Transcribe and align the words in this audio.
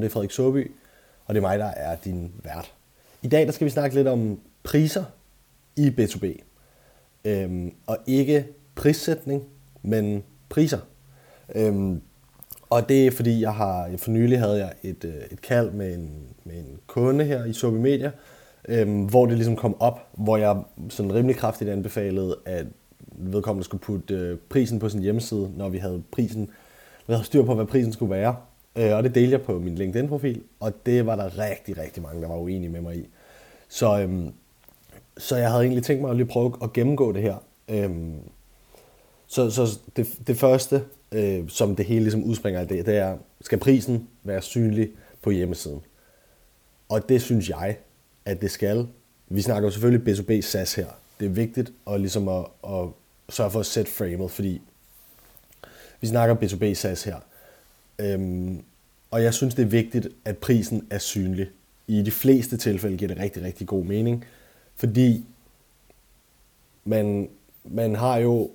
navn 0.00 0.02
det 0.02 0.08
er 0.08 0.12
Frederik 0.12 0.30
Søby, 0.30 0.70
og 1.26 1.34
det 1.34 1.40
er 1.40 1.48
mig, 1.48 1.58
der 1.58 1.66
er 1.76 1.96
din 1.96 2.32
vært. 2.44 2.72
I 3.22 3.28
dag 3.28 3.46
der 3.46 3.52
skal 3.52 3.64
vi 3.64 3.70
snakke 3.70 3.96
lidt 3.96 4.08
om 4.08 4.40
priser 4.62 5.04
i 5.76 5.88
B2B. 5.88 6.26
Øhm, 7.24 7.74
og 7.86 7.96
ikke 8.06 8.46
prissætning, 8.74 9.44
men 9.82 10.22
priser. 10.48 10.78
Øhm, 11.54 12.00
og 12.70 12.88
det 12.88 13.06
er 13.06 13.10
fordi, 13.10 13.40
jeg 13.40 13.54
har 13.54 13.90
for 13.96 14.10
nylig 14.10 14.38
havde 14.38 14.58
jeg 14.58 14.72
et, 14.82 15.04
øh, 15.04 15.14
et 15.30 15.40
kald 15.42 15.70
med 15.70 15.94
en, 15.94 16.26
med 16.44 16.54
en 16.54 16.78
kunde 16.86 17.24
her 17.24 17.44
i 17.44 17.52
Sobi 17.52 17.78
Media, 17.78 18.10
øhm, 18.68 19.04
hvor 19.04 19.26
det 19.26 19.36
ligesom 19.36 19.56
kom 19.56 19.80
op, 19.80 20.08
hvor 20.12 20.36
jeg 20.36 20.62
sådan 20.88 21.14
rimelig 21.14 21.36
kraftigt 21.36 21.70
anbefalede, 21.70 22.36
at 22.44 22.66
vedkommende 23.12 23.64
skulle 23.64 23.80
putte 23.80 24.14
øh, 24.14 24.38
prisen 24.48 24.78
på 24.78 24.88
sin 24.88 25.00
hjemmeside, 25.00 25.50
når 25.56 25.68
vi 25.68 25.78
havde 25.78 26.02
prisen, 26.12 26.50
vi 27.06 27.12
havde 27.12 27.24
styr 27.24 27.44
på, 27.44 27.54
hvad 27.54 27.66
prisen 27.66 27.92
skulle 27.92 28.10
være. 28.10 28.36
Øh, 28.76 28.96
og 28.96 29.02
det 29.02 29.14
delte 29.14 29.32
jeg 29.32 29.42
på 29.42 29.58
min 29.58 29.74
LinkedIn-profil, 29.74 30.42
og 30.60 30.86
det 30.86 31.06
var 31.06 31.16
der 31.16 31.38
rigtig, 31.38 31.78
rigtig 31.78 32.02
mange, 32.02 32.22
der 32.22 32.28
var 32.28 32.36
uenige 32.36 32.70
med 32.70 32.80
mig 32.80 32.96
i. 32.96 33.08
Så, 33.68 34.00
øhm, 34.00 34.32
så 35.18 35.36
jeg 35.36 35.50
havde 35.50 35.62
egentlig 35.62 35.84
tænkt 35.84 36.02
mig 36.02 36.10
at 36.10 36.16
lige 36.16 36.26
prøve 36.26 36.52
at 36.62 36.72
gennemgå 36.72 37.12
det 37.12 37.22
her. 37.22 37.36
Øhm, 37.68 38.18
så 39.26 39.50
så 39.50 39.78
det, 39.96 40.18
det 40.26 40.36
første, 40.36 40.82
øh, 41.12 41.48
som 41.48 41.76
det 41.76 41.86
hele 41.86 42.00
ligesom 42.00 42.24
udspringer 42.24 42.60
af 42.60 42.68
det, 42.68 42.86
det 42.86 42.96
er, 42.96 43.16
skal 43.40 43.58
prisen 43.58 44.08
være 44.22 44.42
synlig 44.42 44.90
på 45.22 45.30
hjemmesiden? 45.30 45.80
Og 46.88 47.08
det 47.08 47.22
synes 47.22 47.48
jeg, 47.48 47.76
at 48.24 48.40
det 48.40 48.50
skal. 48.50 48.86
Vi 49.28 49.42
snakker 49.42 49.66
jo 49.66 49.70
selvfølgelig 49.70 50.14
B2B 50.14 50.40
SaaS 50.40 50.74
her. 50.74 50.86
Det 51.20 51.26
er 51.26 51.30
vigtigt 51.30 51.72
at, 51.86 52.00
ligesom 52.00 52.28
at, 52.28 52.44
at 52.64 52.88
sørge 53.28 53.50
for 53.50 53.60
at 53.60 53.66
sætte 53.66 53.90
framet, 53.90 54.30
fordi 54.30 54.62
vi 56.00 56.06
snakker 56.06 56.34
B2B 56.34 56.74
SaaS 56.74 57.02
her. 57.02 57.16
Øhm, 58.00 58.62
og 59.10 59.22
jeg 59.22 59.34
synes, 59.34 59.54
det 59.54 59.62
er 59.62 59.66
vigtigt, 59.66 60.08
at 60.24 60.38
prisen 60.38 60.86
er 60.90 60.98
synlig. 60.98 61.48
I 61.86 62.02
de 62.02 62.10
fleste 62.10 62.56
tilfælde 62.56 62.96
giver 62.96 63.08
det 63.08 63.22
rigtig, 63.22 63.42
rigtig 63.42 63.66
god 63.66 63.84
mening, 63.84 64.24
fordi 64.76 65.24
man, 66.84 67.28
man 67.64 67.94
har 67.94 68.16
jo, 68.16 68.50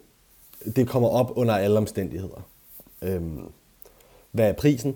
det 0.75 0.87
kommer 0.87 1.09
op 1.09 1.37
under 1.37 1.53
alle 1.53 1.77
omstændigheder. 1.77 2.49
Øhm, 3.01 3.41
hvad 4.31 4.49
er 4.49 4.53
prisen? 4.53 4.95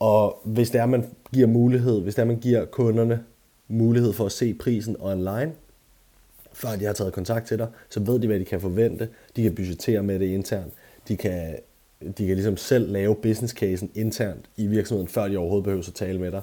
Og 0.00 0.40
hvis 0.44 0.70
det 0.70 0.80
er, 0.80 0.86
man 0.86 1.04
giver 1.32 1.46
mulighed, 1.46 2.00
hvis 2.00 2.14
det 2.14 2.22
er, 2.22 2.26
man 2.26 2.40
giver 2.40 2.64
kunderne 2.64 3.24
mulighed 3.68 4.12
for 4.12 4.26
at 4.26 4.32
se 4.32 4.54
prisen 4.54 4.96
online, 5.00 5.52
før 6.52 6.76
de 6.76 6.84
har 6.84 6.92
taget 6.92 7.12
kontakt 7.12 7.46
til 7.46 7.58
dig, 7.58 7.68
så 7.90 8.00
ved 8.00 8.20
de, 8.20 8.26
hvad 8.26 8.40
de 8.40 8.44
kan 8.44 8.60
forvente. 8.60 9.08
De 9.36 9.42
kan 9.42 9.54
budgettere 9.54 10.02
med 10.02 10.18
det 10.18 10.26
internt. 10.26 10.72
De 11.08 11.16
kan, 11.16 11.56
de 12.18 12.26
kan 12.26 12.34
ligesom 12.34 12.56
selv 12.56 12.92
lave 12.92 13.14
business 13.14 13.54
casen 13.54 13.90
internt 13.94 14.44
i 14.56 14.66
virksomheden, 14.66 15.08
før 15.08 15.28
de 15.28 15.36
overhovedet 15.36 15.64
behøver 15.64 15.84
at 15.88 15.94
tale 15.94 16.18
med 16.18 16.30
dig. 16.30 16.40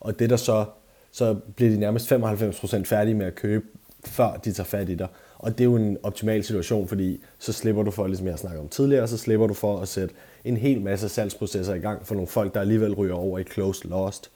Og 0.00 0.18
det 0.18 0.30
der 0.30 0.36
så, 0.36 0.64
så 1.12 1.34
bliver 1.34 1.70
de 1.70 1.78
nærmest 1.78 2.12
95% 2.12 2.84
færdige 2.84 3.14
med 3.14 3.26
at 3.26 3.34
købe, 3.34 3.64
før 4.04 4.36
de 4.44 4.52
tager 4.52 4.66
fat 4.66 4.88
i 4.88 4.94
dig. 4.94 5.08
Og 5.38 5.52
det 5.52 5.60
er 5.60 5.64
jo 5.64 5.76
en 5.76 5.96
optimal 6.02 6.44
situation, 6.44 6.88
fordi 6.88 7.20
så 7.38 7.52
slipper 7.52 7.82
du 7.82 7.90
for, 7.90 8.06
ligesom 8.06 8.26
jeg 8.26 8.38
snakkede 8.38 8.62
om 8.62 8.68
tidligere, 8.68 9.08
så 9.08 9.16
slipper 9.18 9.46
du 9.46 9.54
for 9.54 9.80
at 9.80 9.88
sætte 9.88 10.14
en 10.44 10.56
hel 10.56 10.80
masse 10.80 11.08
salgsprocesser 11.08 11.74
i 11.74 11.78
gang 11.78 12.06
for 12.06 12.14
nogle 12.14 12.28
folk, 12.28 12.54
der 12.54 12.60
alligevel 12.60 12.94
ryger 12.94 13.14
over 13.14 13.38
i 13.38 13.44
closed 13.44 13.90
lost. 13.90 14.30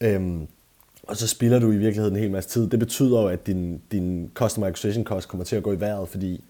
Øhm, 0.00 0.46
og 1.02 1.16
så 1.16 1.28
spilder 1.28 1.58
du 1.58 1.72
i 1.72 1.76
virkeligheden 1.76 2.16
en 2.16 2.22
hel 2.22 2.30
masse 2.30 2.50
tid. 2.50 2.68
Det 2.68 2.78
betyder 2.78 3.20
jo, 3.20 3.28
at 3.28 3.46
din, 3.46 3.82
din 3.92 4.30
customer 4.34 4.66
acquisition 4.66 5.04
cost 5.04 5.28
kommer 5.28 5.44
til 5.44 5.56
at 5.56 5.62
gå 5.62 5.72
i 5.72 5.80
vejret, 5.80 6.08
fordi 6.08 6.44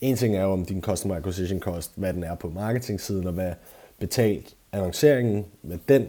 en 0.00 0.16
ting 0.16 0.36
er 0.36 0.42
jo 0.42 0.50
om 0.50 0.64
din 0.64 0.80
customer 0.80 1.16
acquisition 1.16 1.60
cost, 1.60 1.92
hvad 1.96 2.14
den 2.14 2.24
er 2.24 2.34
på 2.34 2.48
marketing-siden, 2.48 3.26
og 3.26 3.32
hvad 3.32 3.52
betalt 3.98 4.54
annonceringen 4.72 5.46
med 5.62 5.78
den 5.88 6.06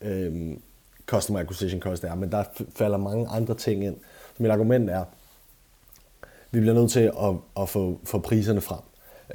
øhm, 0.00 0.60
customer 1.06 1.40
acquisition 1.40 1.80
cost 1.80 2.04
er, 2.04 2.14
men 2.14 2.32
der 2.32 2.44
falder 2.76 2.98
mange 2.98 3.28
andre 3.28 3.54
ting 3.54 3.84
ind. 3.84 3.96
Så 4.36 4.42
mit 4.42 4.52
argument 4.52 4.90
er, 4.90 5.04
vi 6.50 6.60
bliver 6.60 6.74
nødt 6.74 6.90
til 6.90 7.00
at, 7.00 7.62
at 7.62 7.68
få, 7.68 8.00
få 8.04 8.18
priserne 8.18 8.60
frem. 8.60 8.80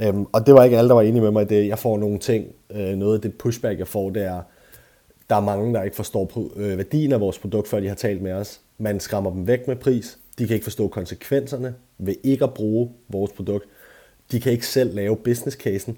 Øhm, 0.02 0.26
og 0.32 0.46
det 0.46 0.54
var 0.54 0.64
ikke 0.64 0.78
alle, 0.78 0.88
der 0.88 0.96
var 0.96 1.02
enige 1.02 1.22
med 1.22 1.32
mig 1.32 1.42
i 1.42 1.46
det. 1.46 1.68
Jeg 1.68 1.80
får 1.80 1.98
nogle 1.98 2.20
ting. 2.20 2.46
Øh, 2.70 2.96
noget 2.96 3.16
af 3.16 3.22
det 3.22 3.38
pushback, 3.38 3.80
jeg 3.80 3.88
får, 3.88 4.10
det 4.10 4.24
er, 4.24 4.42
der 5.30 5.36
er 5.36 5.42
mange, 5.42 5.74
der 5.74 5.84
ikke 5.84 5.96
forstår 5.96 6.52
øh, 6.56 6.78
værdien 6.78 7.12
af 7.12 7.20
vores 7.20 7.40
produkt, 7.40 7.68
før 7.68 7.80
de 7.80 7.88
har 7.88 7.96
talt 7.96 8.22
med 8.22 8.32
os. 8.32 8.62
Man 8.78 9.00
skræmmer 9.00 9.32
dem 9.32 9.48
væk 9.48 9.68
med 9.68 9.76
pris. 9.76 10.20
De 10.38 10.48
kan 10.48 10.54
ikke 10.54 10.64
forstå 10.64 10.88
konsekvenserne 10.88 11.76
ved 11.98 12.16
ikke 12.24 12.44
at 12.44 12.54
bruge 12.54 12.92
vores 13.10 13.32
produkt. 13.32 13.66
De 14.32 14.40
kan 14.40 14.52
ikke 14.52 14.68
selv 14.68 14.96
lave 14.96 15.18
business 15.18 15.58
casen. 15.58 15.98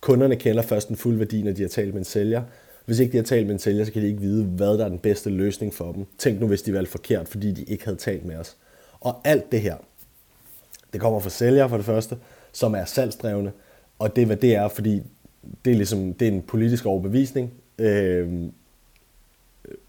Kunderne 0.00 0.36
kender 0.36 0.62
først 0.62 0.88
den 0.88 0.96
fulde 0.96 1.18
værdi, 1.18 1.42
når 1.42 1.52
de 1.52 1.62
har 1.62 1.68
talt 1.68 1.94
med 1.94 2.00
en 2.00 2.04
sælger. 2.04 2.42
Hvis 2.84 2.98
ikke 2.98 3.12
de 3.12 3.16
har 3.16 3.24
talt 3.24 3.46
med 3.46 3.54
en 3.54 3.58
sælger, 3.58 3.84
så 3.84 3.92
kan 3.92 4.02
de 4.02 4.06
ikke 4.06 4.20
vide, 4.20 4.44
hvad 4.44 4.78
der 4.78 4.84
er 4.84 4.88
den 4.88 4.98
bedste 4.98 5.30
løsning 5.30 5.74
for 5.74 5.92
dem. 5.92 6.06
Tænk 6.18 6.40
nu, 6.40 6.46
hvis 6.46 6.62
de 6.62 6.72
valgte 6.72 6.90
forkert, 6.90 7.28
fordi 7.28 7.52
de 7.52 7.62
ikke 7.62 7.84
havde 7.84 7.98
talt 7.98 8.24
med 8.24 8.36
os. 8.36 8.56
Og 9.00 9.20
alt 9.24 9.52
det 9.52 9.60
her, 9.60 9.76
det 10.92 11.00
kommer 11.00 11.20
fra 11.20 11.30
sælgere 11.30 11.68
for 11.68 11.76
det 11.76 11.86
første, 11.86 12.16
som 12.52 12.74
er 12.74 12.84
salgsdrevne, 12.84 13.52
og 13.98 14.16
det 14.16 14.22
er, 14.22 14.26
hvad 14.26 14.36
det 14.36 14.54
er, 14.54 14.68
fordi 14.68 15.02
det 15.64 15.70
er, 15.70 15.76
ligesom, 15.76 16.14
det 16.14 16.28
er 16.28 16.32
en 16.32 16.42
politisk 16.42 16.86
overbevisning. 16.86 17.52
Øh, 17.78 18.28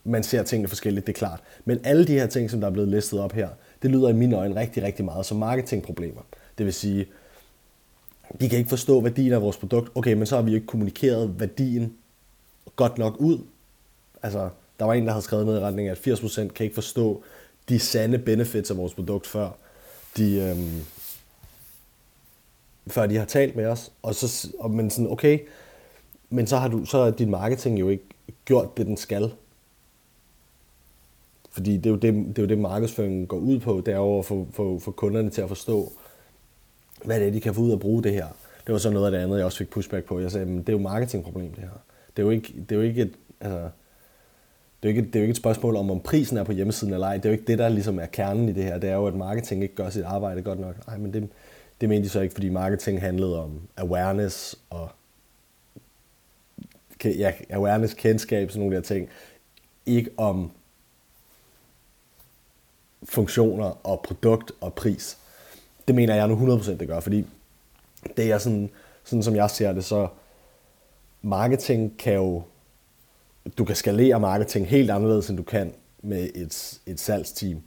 man 0.04 0.24
ser 0.24 0.44
tingene 0.44 0.68
forskelligt, 0.68 1.08
det 1.08 1.14
er 1.14 1.18
klart. 1.18 1.40
Men 1.66 1.80
alle 1.84 2.08
de 2.08 2.14
her 2.14 2.28
ting, 2.28 2.52
som 2.52 2.60
der 2.60 2.68
er 2.68 2.72
blevet 2.72 2.90
listet 2.90 3.20
op 3.20 3.34
her, 3.34 3.50
det 3.82 3.92
lyder 3.92 4.10
i 4.10 4.14
mine 4.14 4.36
øjne 4.36 4.56
rigtig, 4.56 4.84
rigtig 4.84 5.06
meget 5.06 5.26
som 5.26 5.38
marketingproblemer. 5.38 6.22
Det 6.58 6.66
vil 6.66 6.74
sige, 6.74 7.06
de 8.40 8.50
kan 8.50 8.58
ikke 8.58 8.70
forstå 8.70 9.02
værdien 9.02 9.34
af 9.34 9.42
vores 9.42 9.58
produkt. 9.58 9.92
Okay, 9.96 10.14
men 10.14 10.26
så 10.26 10.36
har 10.36 10.44
vi 10.44 10.54
ikke 10.54 10.68
kommunikeret 10.68 11.40
værdien 11.40 11.94
godt 12.76 12.98
nok 12.98 13.16
ud. 13.20 13.40
Altså, 14.24 14.50
der 14.80 14.86
var 14.86 14.94
en, 14.94 15.06
der 15.06 15.12
havde 15.12 15.24
skrevet 15.24 15.46
ned 15.46 15.58
i 15.58 15.60
retning 15.60 15.88
af, 15.88 15.92
at 15.92 16.08
80% 16.08 16.48
kan 16.48 16.64
ikke 16.64 16.74
forstå 16.74 17.24
de 17.70 17.80
sande 17.80 18.18
benefits 18.18 18.72
af 18.72 18.78
vores 18.78 18.94
produkt, 18.94 19.28
før 19.28 19.50
de, 20.18 20.36
øhm, 20.42 20.82
før 22.88 23.08
de 23.08 23.18
har 23.18 23.26
talt 23.26 23.56
med 23.56 23.66
os. 23.66 23.92
Og 24.02 24.16
så, 24.16 24.48
og, 24.60 24.72
men 24.72 24.90
sådan, 24.90 25.12
okay, 25.12 25.40
men 26.30 26.48
så 26.48 26.58
har 26.58 26.68
du, 26.68 26.86
så 26.86 26.98
er 26.98 27.12
din 27.12 27.30
marketing 27.30 27.80
jo 27.80 27.90
ikke 27.90 28.04
gjort 28.46 28.78
det, 28.78 28.86
den 28.86 28.98
skal. 28.98 29.32
Fordi 31.52 31.78
det 31.78 31.86
er 31.86 31.90
jo 31.90 31.96
det, 31.96 32.14
det, 32.14 32.38
er 32.38 32.42
jo 32.42 32.48
det 32.48 32.58
markedsføringen 32.58 33.28
går 33.28 33.38
ud 33.38 33.60
på, 33.60 33.82
det 33.86 33.94
er 33.94 33.98
jo 33.98 34.20
at 34.20 34.26
få, 34.26 34.48
få, 34.52 34.80
få 34.80 34.92
kunderne 34.92 35.30
til 35.30 35.42
at 35.42 35.48
forstå, 35.48 35.92
hvad 37.04 37.20
det 37.20 37.28
er, 37.28 37.32
de 37.32 37.42
kan 37.42 37.54
få 37.54 37.62
ud 37.62 37.70
og 37.70 37.74
at 37.74 37.80
bruge 37.80 38.04
det 38.04 38.14
her. 38.14 38.28
Det 38.68 38.74
var 38.74 38.78
så 38.78 38.90
noget 38.90 39.06
af 39.06 39.12
det 39.12 39.18
andet, 39.18 39.38
jeg 39.38 39.46
også 39.46 39.58
fik 39.58 39.70
pushback 39.70 40.06
på. 40.06 40.20
Jeg 40.20 40.32
sagde, 40.32 40.46
men 40.46 40.58
det 40.58 40.70
er 40.70 40.74
jo 40.74 40.80
marketingproblem, 40.80 41.54
det 41.54 41.64
her. 41.64 41.70
Det 42.18 42.22
er 42.22 42.26
jo 42.26 42.30
ikke, 42.30 42.54
det 42.70 42.72
er 42.72 42.76
jo 42.76 42.82
ikke 42.82 43.02
et, 43.02 43.14
altså, 43.42 43.70
det 44.84 44.90
er, 44.90 44.94
jo 44.94 44.98
ikke, 44.98 45.02
det 45.02 45.16
er 45.16 45.20
jo 45.20 45.24
ikke 45.24 45.32
et 45.32 45.38
spørgsmål 45.38 45.76
om, 45.76 45.92
om 45.92 46.00
prisen 46.00 46.38
er 46.38 46.44
på 46.44 46.52
hjemmesiden 46.52 46.94
eller 46.94 47.08
ej. 47.08 47.18
Det 47.18 47.26
er 47.26 47.30
jo 47.30 47.34
ikke 47.34 47.48
det, 47.48 47.60
der 47.60 47.70
ligesom 47.70 48.00
er 48.00 48.06
kernen 48.06 48.50
i 48.50 48.54
det 48.54 48.64
her. 48.64 48.78
Det 48.78 48.90
er 48.90 48.96
jo, 48.96 49.06
at 49.06 49.16
marketing 49.16 49.64
ikke 49.64 49.76
gør 49.76 49.90
sit 49.90 50.04
arbejde 50.04 50.42
godt 50.42 50.60
nok. 50.60 50.88
Nej, 50.88 50.98
men 50.98 51.14
det, 51.14 51.30
det 51.82 51.90
mente 51.90 52.04
de 52.04 52.10
så 52.10 52.22
ikke, 52.22 52.34
fordi 52.34 52.50
marketing 52.50 53.02
handlede 53.02 53.44
om 53.44 53.62
awareness 53.78 54.56
og 54.70 54.90
ja, 57.06 57.32
awareness, 57.50 57.94
kendskab, 57.94 58.52
sådan 58.52 58.60
nogle 58.60 58.76
der 58.76 58.82
ting. 58.82 59.10
Ikke 59.86 60.10
om 60.18 60.52
funktioner 63.04 63.88
og 63.88 64.02
produkt 64.02 64.52
og 64.62 64.74
pris. 64.74 65.18
Det 65.88 65.96
mener 65.96 66.16
jeg 66.16 66.28
nu 66.28 66.58
100% 66.58 66.72
det 66.72 66.88
gør, 66.88 67.00
fordi 67.00 67.26
det 68.18 68.32
er 68.32 68.38
sådan, 68.38 68.70
sådan 69.04 69.24
som 69.24 69.36
jeg 69.36 69.50
ser 69.50 69.74
det, 69.74 69.86
så 69.86 70.08
marketing 71.22 71.98
kan 71.98 72.14
jo, 72.14 72.44
du 73.58 73.66
kan 73.66 73.76
skalere 73.76 74.20
marketing 74.20 74.68
helt 74.68 74.92
anderledes, 74.92 75.30
end 75.30 75.38
du 75.38 75.44
kan 75.44 75.74
med 76.02 76.30
et, 76.36 76.80
et 76.86 77.00
salgsteam. 77.00 77.62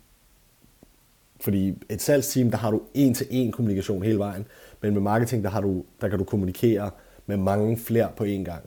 Fordi 1.40 1.74
et 1.90 2.02
salgsteam, 2.02 2.50
der 2.50 2.58
har 2.58 2.70
du 2.70 2.82
en 2.94 3.14
til 3.14 3.26
en 3.30 3.52
kommunikation 3.52 4.02
hele 4.02 4.18
vejen, 4.18 4.46
men 4.80 4.92
med 4.92 5.00
marketing, 5.00 5.44
der, 5.44 5.50
har 5.50 5.60
du, 5.60 5.84
der 6.00 6.08
kan 6.08 6.18
du 6.18 6.24
kommunikere 6.24 6.90
med 7.26 7.36
mange 7.36 7.76
flere 7.76 8.08
på 8.16 8.24
én 8.24 8.44
gang. 8.44 8.64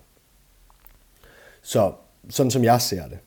Så 1.61 1.93
sådan 2.29 2.51
som 2.51 2.63
jeg 2.63 2.81
ser 2.81 3.07
det, 3.07 3.17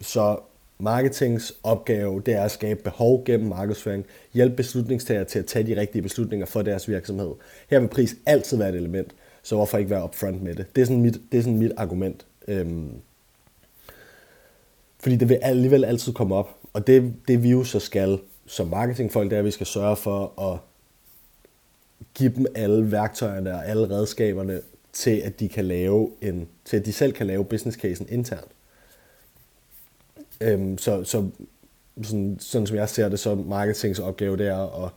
så 0.00 0.38
Marketings 0.78 1.52
opgave 1.62 2.22
det 2.26 2.34
er 2.34 2.42
at 2.42 2.50
skabe 2.50 2.82
behov 2.82 3.24
gennem 3.24 3.48
markedsføring, 3.48 4.06
hjælpe 4.32 4.56
beslutningstagere 4.56 5.24
til 5.24 5.38
at 5.38 5.46
tage 5.46 5.66
de 5.66 5.80
rigtige 5.80 6.02
beslutninger 6.02 6.46
for 6.46 6.62
deres 6.62 6.88
virksomhed. 6.88 7.30
Her 7.70 7.80
vil 7.80 7.88
pris 7.88 8.16
altid 8.26 8.56
være 8.56 8.68
et 8.68 8.74
element, 8.74 9.14
så 9.42 9.56
hvorfor 9.56 9.78
ikke 9.78 9.90
være 9.90 10.04
upfront 10.04 10.42
med 10.42 10.54
det? 10.54 10.76
Det 10.76 10.82
er 10.82 10.86
sådan 10.86 11.02
mit, 11.02 11.20
det 11.32 11.38
er 11.38 11.42
sådan 11.42 11.58
mit 11.58 11.72
argument. 11.76 12.26
Øhm, 12.48 12.90
fordi 14.98 15.16
det 15.16 15.28
vil 15.28 15.38
alligevel 15.42 15.84
altid 15.84 16.12
komme 16.12 16.34
op, 16.34 16.58
og 16.72 16.86
det, 16.86 17.14
det 17.28 17.42
vi 17.42 17.50
jo 17.50 17.64
så 17.64 17.80
skal 17.80 18.18
som 18.46 18.66
marketingfolk, 18.66 19.30
det 19.30 19.36
er, 19.36 19.40
at 19.40 19.44
vi 19.44 19.50
skal 19.50 19.66
sørge 19.66 19.96
for 19.96 20.40
at 20.52 20.58
give 22.14 22.32
dem 22.36 22.46
alle 22.54 22.92
værktøjerne 22.92 23.54
og 23.54 23.68
alle 23.68 23.90
redskaberne 23.90 24.60
til, 24.92 25.16
at 25.16 25.40
de 25.40 25.48
kan 25.48 25.64
lave 25.64 26.10
en, 26.22 26.48
til 26.64 26.76
at 26.76 26.86
de 26.86 26.92
selv 26.92 27.12
kan 27.12 27.26
lave 27.26 27.44
business 27.44 27.78
casen 27.78 28.06
internt. 28.10 28.48
Øhm, 30.40 30.78
så 30.78 31.04
så 31.04 31.30
sådan, 32.02 32.36
sådan 32.40 32.66
som 32.66 32.76
jeg 32.76 32.88
ser 32.88 33.08
det, 33.08 33.20
så 33.20 33.34
marketings 33.34 33.98
opgave 33.98 34.36
det 34.36 34.48
er 34.48 34.84
at 34.84 34.90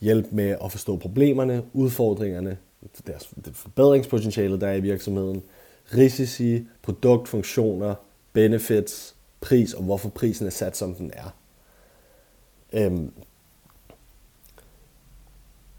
hjælpe 0.00 0.28
med 0.32 0.56
at 0.64 0.72
forstå 0.72 0.96
problemerne, 0.96 1.62
udfordringerne, 1.72 2.56
deres, 3.06 3.30
det 3.44 3.56
forbedringspotentiale, 3.56 4.60
der 4.60 4.68
er 4.68 4.74
i 4.74 4.80
virksomheden, 4.80 5.42
risici, 5.94 6.66
produktfunktioner, 6.82 7.94
benefits, 8.32 9.14
pris 9.40 9.74
og 9.74 9.82
hvorfor 9.82 10.08
prisen 10.08 10.46
er 10.46 10.50
sat, 10.50 10.76
som 10.76 10.94
den 10.94 11.10
er. 11.14 11.34
Øhm, 12.72 13.12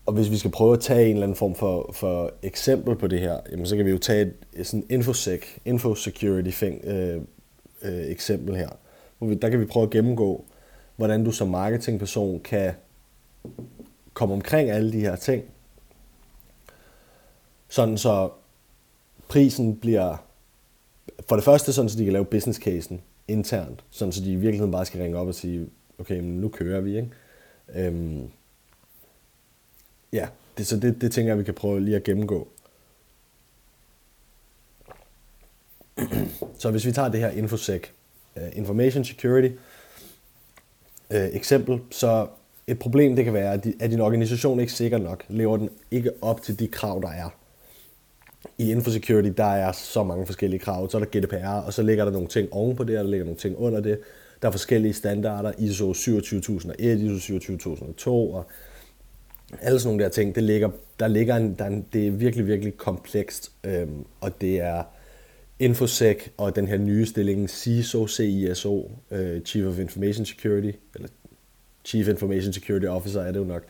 og 0.06 0.14
hvis 0.14 0.32
vi 0.32 0.38
skal 0.38 0.52
prøve 0.52 0.74
at 0.74 0.80
tage 0.80 1.06
en 1.06 1.14
eller 1.14 1.24
anden 1.24 1.36
form 1.36 1.56
for, 1.56 1.92
for 1.94 2.32
eksempel 2.44 2.96
på 2.96 3.08
det 3.08 3.20
her, 3.20 3.40
jamen 3.52 3.66
så 3.66 3.76
kan 3.76 3.86
vi 3.86 3.92
jo 3.92 3.98
tage 3.98 4.34
et, 4.54 4.68
sådan 4.68 4.86
infosec, 4.90 5.42
infosecurity 5.66 6.50
fæng, 6.50 6.86
øh, 6.86 7.22
øh, 7.82 8.12
eksempel 8.12 8.56
her. 8.56 8.70
Hvor 9.22 9.30
vi, 9.30 9.36
der 9.36 9.50
kan 9.50 9.60
vi 9.60 9.66
prøve 9.66 9.84
at 9.84 9.90
gennemgå, 9.90 10.46
hvordan 10.96 11.24
du 11.24 11.32
som 11.32 11.48
marketingperson 11.48 12.40
kan 12.40 12.74
komme 14.14 14.34
omkring 14.34 14.70
alle 14.70 14.92
de 14.92 15.00
her 15.00 15.16
ting, 15.16 15.44
sådan 17.70 17.98
så 17.98 18.30
prisen 19.28 19.76
bliver, 19.76 20.18
for 21.28 21.36
det 21.36 21.46
første 21.46 21.74
sådan, 21.74 21.90
så 21.90 21.98
de 21.98 22.04
kan 22.04 22.14
lave 22.14 22.26
business 22.26 22.60
casen 22.60 23.02
internt, 23.28 23.84
sådan 23.90 24.12
så 24.12 24.22
de 24.22 24.32
i 24.32 24.36
virkeligheden 24.36 24.72
bare 24.72 24.86
skal 24.86 25.02
ringe 25.02 25.18
op 25.18 25.28
og 25.28 25.36
sige, 25.36 25.70
okay, 26.00 26.20
men 26.20 26.42
nu 26.42 26.50
kører 26.50 26.82
vi, 26.82 26.96
ikke? 26.96 27.10
Øhm, 27.76 28.30
ja, 30.14 30.28
det, 30.58 30.68
så 30.68 30.78
det, 30.78 31.02
det 31.02 31.12
tænker 31.12 31.32
jeg, 31.32 31.40
vi 31.40 31.44
kan 31.44 31.54
prøve 31.54 31.80
lige 31.80 31.96
at 31.96 32.04
gennemgå. 32.04 32.48
så 36.62 36.72
hvis 36.72 36.86
vi 36.86 36.92
tager 36.92 37.10
det 37.10 37.20
her 37.20 37.30
infosec, 37.30 37.84
Øh, 38.38 38.44
information 38.54 39.06
security, 39.06 39.56
øh, 41.12 41.30
eksempel, 41.34 41.80
så 41.92 42.28
et 42.68 42.80
problem 42.80 43.16
det 43.16 43.26
kan 43.26 43.34
være, 43.34 43.54
at 43.80 43.92
din 43.92 44.00
organisation 44.00 44.60
ikke 44.60 44.74
sikker 44.74 44.98
nok, 44.98 45.24
lever 45.30 45.58
den 45.58 45.70
ikke 45.92 46.12
op 46.22 46.42
til 46.42 46.60
de 46.60 46.68
krav, 46.68 47.02
der 47.02 47.10
er. 47.10 47.30
I 48.58 48.72
infosecurity, 48.72 49.30
der 49.38 49.44
er 49.44 49.72
så 49.72 50.04
mange 50.04 50.26
forskellige 50.26 50.60
krav. 50.60 50.90
Så 50.90 50.98
er 50.98 51.04
der 51.06 51.20
GDPR, 51.20 51.66
og 51.66 51.74
så 51.74 51.84
ligger 51.84 52.06
der 52.06 52.12
nogle 52.12 52.28
ting 52.28 52.54
ovenpå 52.54 52.84
det, 52.84 52.98
og 52.98 53.04
der 53.04 53.10
ligger 53.10 53.26
nogle 53.26 53.40
ting 53.40 53.58
under 53.58 53.80
det. 53.80 54.00
Der 54.42 54.48
er 54.48 54.52
forskellige 54.52 54.94
standarder, 54.94 55.52
ISO 55.58 55.94
27001, 55.94 57.00
ISO 57.00 57.20
27002, 57.20 58.32
og 58.32 58.46
alle 59.62 59.80
sådan 59.80 59.90
nogle 59.90 60.04
der 60.04 60.10
ting, 60.10 60.36
det 60.36 60.44
ligger, 60.44 60.70
der 61.00 61.08
ligger 61.08 61.36
en, 61.36 61.56
der 61.60 61.66
en, 61.66 61.86
det 61.94 62.08
er 62.08 62.12
virkelig, 62.12 62.48
virkelig 62.48 62.78
komplekst, 62.78 63.52
øhm, 63.64 64.06
og 64.22 64.42
det 64.42 64.60
er 64.60 64.84
Infosec 65.62 66.30
og 66.38 66.56
den 66.56 66.68
her 66.68 66.78
nye 66.78 67.06
stilling 67.06 67.50
CISO, 67.50 68.08
CISO, 68.08 68.92
øh, 69.12 69.42
Chief 69.42 69.66
of 69.66 69.80
Information 69.80 70.26
Security, 70.26 70.78
eller 70.96 71.08
Chief 71.86 72.08
Information 72.08 72.54
Security 72.54 72.86
Officer 72.86 73.22
er 73.22 73.32
det 73.32 73.40
jo 73.40 73.44
nok. 73.44 73.64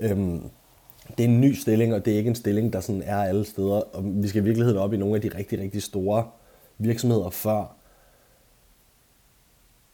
Øhm, 0.00 0.42
det 1.18 1.24
er 1.24 1.28
en 1.28 1.40
ny 1.40 1.54
stilling, 1.54 1.94
og 1.94 2.04
det 2.04 2.12
er 2.12 2.16
ikke 2.16 2.28
en 2.28 2.34
stilling, 2.34 2.72
der 2.72 2.80
sådan 2.80 3.02
er 3.02 3.16
alle 3.16 3.44
steder. 3.44 3.96
Og 3.96 4.02
vi 4.04 4.28
skal 4.28 4.42
i 4.42 4.44
virkeligheden 4.44 4.78
op 4.78 4.92
i 4.92 4.96
nogle 4.96 5.14
af 5.14 5.20
de 5.20 5.30
rigtig, 5.38 5.60
rigtig 5.60 5.82
store 5.82 6.26
virksomheder, 6.78 7.30
før, 7.30 7.76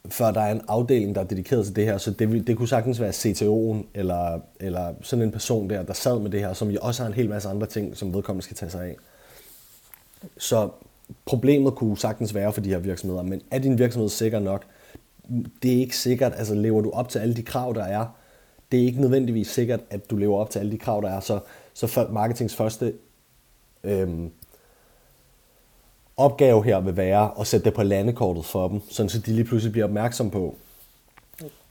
før 0.09 0.31
der 0.31 0.41
er 0.41 0.51
en 0.51 0.61
afdeling, 0.67 1.15
der 1.15 1.21
er 1.21 1.25
dedikeret 1.25 1.65
til 1.65 1.75
det 1.75 1.85
her. 1.85 1.97
Så 1.97 2.11
det, 2.11 2.47
det 2.47 2.57
kunne 2.57 2.67
sagtens 2.67 2.99
være 2.99 3.11
CTO'en, 3.11 3.85
eller, 3.93 4.39
eller 4.59 4.93
sådan 5.01 5.25
en 5.25 5.31
person 5.31 5.69
der, 5.69 5.83
der 5.83 5.93
sad 5.93 6.19
med 6.19 6.29
det 6.29 6.39
her, 6.39 6.53
som 6.53 6.69
jo 6.69 6.79
også 6.81 7.03
har 7.03 7.09
en 7.09 7.15
hel 7.15 7.29
masse 7.29 7.49
andre 7.49 7.67
ting, 7.67 7.97
som 7.97 8.13
vedkommende 8.13 8.43
skal 8.43 8.57
tage 8.57 8.69
sig 8.69 8.85
af. 8.85 8.95
Så 10.37 10.69
problemet 11.25 11.75
kunne 11.75 11.97
sagtens 11.97 12.35
være 12.35 12.53
for 12.53 12.61
de 12.61 12.69
her 12.69 12.79
virksomheder, 12.79 13.23
men 13.23 13.41
er 13.51 13.59
din 13.59 13.79
virksomhed 13.79 14.09
sikker 14.09 14.39
nok? 14.39 14.65
Det 15.63 15.73
er 15.73 15.79
ikke 15.79 15.97
sikkert, 15.97 16.33
altså 16.35 16.55
lever 16.55 16.81
du 16.81 16.91
op 16.91 17.09
til 17.09 17.19
alle 17.19 17.35
de 17.35 17.43
krav, 17.43 17.73
der 17.75 17.83
er, 17.83 18.05
det 18.71 18.81
er 18.81 18.85
ikke 18.85 19.01
nødvendigvis 19.01 19.47
sikkert, 19.47 19.79
at 19.89 20.09
du 20.09 20.15
lever 20.15 20.37
op 20.37 20.49
til 20.49 20.59
alle 20.59 20.71
de 20.71 20.77
krav, 20.77 21.01
der 21.01 21.09
er. 21.09 21.19
Så, 21.19 21.39
så 21.73 22.07
marketings 22.11 22.55
første 22.55 22.93
øhm, 23.83 24.31
opgave 26.17 26.63
her 26.63 26.79
vil 26.79 26.97
være 26.97 27.31
at 27.39 27.47
sætte 27.47 27.65
det 27.65 27.73
på 27.73 27.83
landekortet 27.83 28.45
for 28.45 28.67
dem, 28.67 28.81
sådan 28.89 29.09
så 29.09 29.19
de 29.19 29.31
lige 29.33 29.45
pludselig 29.45 29.71
bliver 29.71 29.85
opmærksom 29.85 30.31
på, 30.31 30.55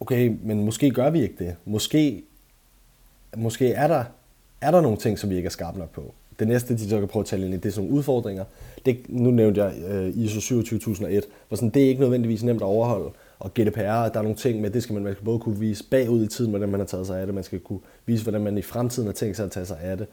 okay, 0.01 0.39
men 0.43 0.65
måske 0.65 0.91
gør 0.91 1.11
vi 1.11 1.23
ikke 1.23 1.45
det. 1.45 1.57
Måske, 1.65 2.23
måske 3.37 3.73
er, 3.73 3.87
der, 3.87 4.05
er 4.61 4.71
der 4.71 4.81
nogle 4.81 4.97
ting, 4.99 5.19
som 5.19 5.31
vi 5.31 5.37
ikke 5.37 5.47
er 5.47 5.51
skarpe 5.51 5.79
nok 5.79 5.91
på. 5.91 6.15
Det 6.41 6.49
næste, 6.49 6.75
de 6.75 6.89
så 6.89 6.99
kan 6.99 7.09
prøve 7.09 7.21
at 7.21 7.27
tale 7.27 7.45
ind 7.45 7.55
i, 7.55 7.57
det 7.57 7.67
er 7.67 7.71
sådan 7.71 7.85
nogle 7.85 7.99
udfordringer. 7.99 8.45
Det, 8.87 8.99
nu 9.09 9.31
nævnte 9.31 9.65
jeg 9.65 9.75
øh, 9.89 10.19
ISO 10.19 10.41
27001, 10.41 11.25
hvor 11.49 11.57
sådan, 11.57 11.71
det 11.71 11.85
er 11.85 11.89
ikke 11.89 12.01
nødvendigvis 12.01 12.43
nemt 12.43 12.63
at 12.63 12.67
overholde 12.67 13.11
og 13.39 13.55
GDPR, 13.55 13.81
der 13.81 14.19
er 14.19 14.23
nogle 14.23 14.37
ting 14.37 14.61
med, 14.61 14.71
det 14.71 14.83
skal 14.83 14.95
man, 14.95 15.03
man 15.03 15.13
skal 15.15 15.25
både 15.25 15.39
kunne 15.39 15.59
vise 15.59 15.85
bagud 15.91 16.25
i 16.25 16.27
tiden, 16.27 16.51
hvordan 16.51 16.69
man 16.69 16.81
har 16.81 16.87
taget 16.87 17.07
sig 17.07 17.21
af 17.21 17.27
det, 17.27 17.35
man 17.35 17.45
skal 17.45 17.61
kunne 17.61 17.81
vise, 18.07 18.23
hvordan 18.23 18.41
man 18.41 18.59
i 18.59 18.63
fremtiden 18.63 19.07
har 19.07 19.13
tænkt 19.13 19.37
sig 19.37 19.45
at 19.45 19.51
tage 19.51 19.67
sig 19.67 19.81
af 19.81 19.97
det. 19.97 20.07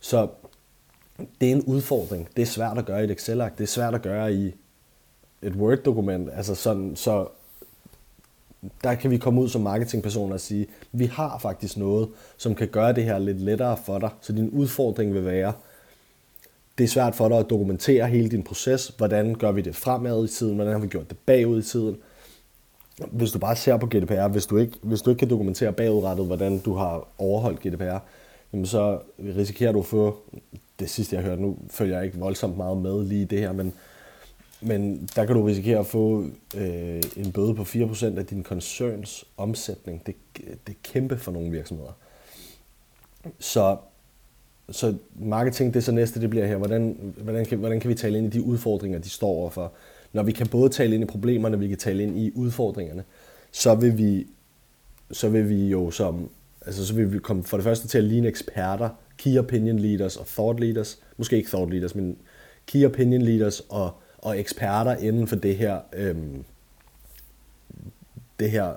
Så 0.00 0.28
det 1.40 1.48
er 1.48 1.52
en 1.52 1.62
udfordring. 1.62 2.28
Det 2.36 2.42
er 2.42 2.46
svært 2.46 2.78
at 2.78 2.86
gøre 2.86 3.00
i 3.00 3.04
et 3.04 3.10
Excel-ark, 3.10 3.58
det 3.58 3.64
er 3.64 3.68
svært 3.68 3.94
at 3.94 4.02
gøre 4.02 4.34
i 4.34 4.54
et 5.42 5.52
Word-dokument. 5.52 6.30
Altså 6.32 6.54
sådan, 6.54 6.96
så 6.96 7.26
der 8.84 8.94
kan 8.94 9.10
vi 9.10 9.18
komme 9.18 9.40
ud 9.40 9.48
som 9.48 9.60
marketingpersoner 9.60 10.34
og 10.34 10.40
sige, 10.40 10.66
vi 10.92 11.06
har 11.06 11.38
faktisk 11.38 11.76
noget, 11.76 12.08
som 12.36 12.54
kan 12.54 12.68
gøre 12.68 12.92
det 12.92 13.04
her 13.04 13.18
lidt 13.18 13.40
lettere 13.40 13.76
for 13.76 13.98
dig. 13.98 14.10
Så 14.20 14.32
din 14.32 14.50
udfordring 14.50 15.14
vil 15.14 15.24
være, 15.24 15.52
det 16.78 16.84
er 16.84 16.88
svært 16.88 17.14
for 17.14 17.28
dig 17.28 17.38
at 17.38 17.50
dokumentere 17.50 18.06
hele 18.06 18.28
din 18.28 18.42
proces. 18.42 18.88
Hvordan 18.96 19.34
gør 19.34 19.52
vi 19.52 19.60
det 19.60 19.76
fremad 19.76 20.24
i 20.24 20.28
tiden? 20.28 20.54
Hvordan 20.54 20.72
har 20.72 20.80
vi 20.80 20.86
gjort 20.86 21.10
det 21.10 21.18
bagud 21.26 21.58
i 21.58 21.62
tiden? 21.62 21.96
hvis 23.10 23.30
du 23.30 23.38
bare 23.38 23.56
ser 23.56 23.76
på 23.76 23.86
GDPR, 23.86 24.28
hvis 24.28 24.46
du 24.46 24.56
ikke, 24.56 24.72
hvis 24.82 25.02
du 25.02 25.10
ikke 25.10 25.18
kan 25.18 25.30
dokumentere 25.30 25.72
bagudrettet, 25.72 26.26
hvordan 26.26 26.58
du 26.58 26.74
har 26.74 27.08
overholdt 27.18 27.60
GDPR, 27.60 27.98
jamen 28.52 28.66
så 28.66 28.98
risikerer 29.18 29.72
du 29.72 29.78
at 29.78 29.86
få, 29.86 30.18
det 30.78 30.90
sidste 30.90 31.16
jeg 31.16 31.24
hørte, 31.24 31.42
nu 31.42 31.56
følger 31.70 31.96
jeg 31.96 32.06
ikke 32.06 32.18
voldsomt 32.18 32.56
meget 32.56 32.78
med 32.78 33.04
lige 33.04 33.24
det 33.24 33.38
her, 33.38 33.52
men, 33.52 33.72
men 34.64 35.08
der 35.16 35.26
kan 35.26 35.36
du 35.36 35.42
risikere 35.42 35.78
at 35.78 35.86
få 35.86 36.26
øh, 36.56 37.02
en 37.16 37.32
bøde 37.32 37.54
på 37.54 37.62
4% 37.62 38.18
af 38.18 38.26
din 38.26 38.42
koncerns 38.42 39.24
omsætning. 39.36 40.06
Det, 40.06 40.14
det 40.36 40.68
er 40.68 40.78
kæmpe 40.82 41.18
for 41.18 41.32
nogle 41.32 41.50
virksomheder. 41.50 41.92
Så, 43.38 43.76
så 44.70 44.94
marketing, 45.14 45.74
det 45.74 45.80
er 45.80 45.84
så 45.84 45.92
næste, 45.92 46.20
det 46.20 46.30
bliver 46.30 46.46
her. 46.46 46.56
Hvordan, 46.56 47.14
hvordan, 47.16 47.44
kan, 47.44 47.58
hvordan 47.58 47.80
kan 47.80 47.90
vi 47.90 47.94
tale 47.94 48.18
ind 48.18 48.26
i 48.26 48.38
de 48.38 48.42
udfordringer, 48.42 48.98
de 48.98 49.08
står 49.08 49.28
overfor? 49.28 49.72
når 50.14 50.22
vi 50.22 50.32
kan 50.32 50.46
både 50.46 50.68
tale 50.68 50.94
ind 50.94 51.04
i 51.04 51.06
problemerne, 51.06 51.58
vi 51.58 51.68
kan 51.68 51.78
tale 51.78 52.02
ind 52.02 52.18
i 52.18 52.32
udfordringerne, 52.34 53.04
så 53.52 53.74
vil 53.74 53.98
vi, 53.98 54.26
så 55.10 55.28
vil 55.28 55.48
vi 55.48 55.68
jo 55.68 55.90
som, 55.90 56.30
altså 56.66 56.86
så 56.86 56.94
vil 56.94 57.12
vi 57.12 57.18
komme 57.18 57.44
for 57.44 57.56
det 57.56 57.64
første 57.64 57.88
til 57.88 57.98
at 57.98 58.04
ligne 58.04 58.28
eksperter, 58.28 58.88
key 59.18 59.38
opinion 59.38 59.78
leaders 59.78 60.16
og 60.16 60.26
thought 60.26 60.60
leaders, 60.60 60.98
måske 61.16 61.36
ikke 61.36 61.48
thought 61.48 61.72
leaders, 61.72 61.94
men 61.94 62.16
key 62.66 62.86
opinion 62.86 63.22
leaders 63.22 63.60
og, 63.68 63.92
og 64.24 64.38
eksperter 64.38 64.96
inden 64.96 65.28
for 65.28 65.36
det 65.36 65.56
her, 65.56 65.80
øhm, 65.92 66.44
det 68.38 68.50
her 68.50 68.74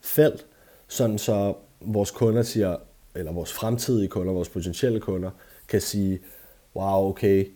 felt, 0.00 0.46
sådan 0.88 1.18
så 1.18 1.54
vores 1.80 2.10
kunder 2.10 2.42
siger, 2.42 2.76
eller 3.14 3.32
vores 3.32 3.52
fremtidige 3.52 4.08
kunder, 4.08 4.32
vores 4.32 4.48
potentielle 4.48 5.00
kunder, 5.00 5.30
kan 5.68 5.80
sige, 5.80 6.20
wow, 6.76 7.08
okay, 7.08 7.46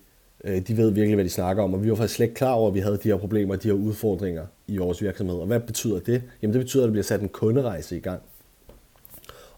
øh, 0.45 0.67
de 0.67 0.77
ved 0.77 0.91
virkelig, 0.91 1.15
hvad 1.15 1.25
de 1.25 1.31
snakker 1.31 1.63
om, 1.63 1.75
og 1.75 1.85
vi 1.85 1.91
var 1.91 1.97
faktisk 1.97 2.15
slet 2.15 2.27
ikke 2.27 2.35
klar 2.35 2.53
over, 2.53 2.69
at 2.69 2.75
vi 2.75 2.81
havde 2.81 2.97
de 2.97 3.09
her 3.09 3.17
problemer, 3.17 3.57
de 3.57 3.69
her 3.69 3.75
udfordringer 3.75 4.47
i 4.67 4.77
vores 4.77 5.03
virksomhed. 5.03 5.37
Og 5.37 5.47
hvad 5.47 5.61
betyder 5.61 6.01
det? 6.01 6.23
Jamen 6.43 6.55
det 6.55 6.61
betyder, 6.61 6.83
at 6.83 6.87
der 6.87 6.93
bliver 6.93 7.05
sat 7.05 7.21
en 7.21 7.29
kunderejse 7.29 7.97
i 7.97 8.01
gang. 8.01 8.23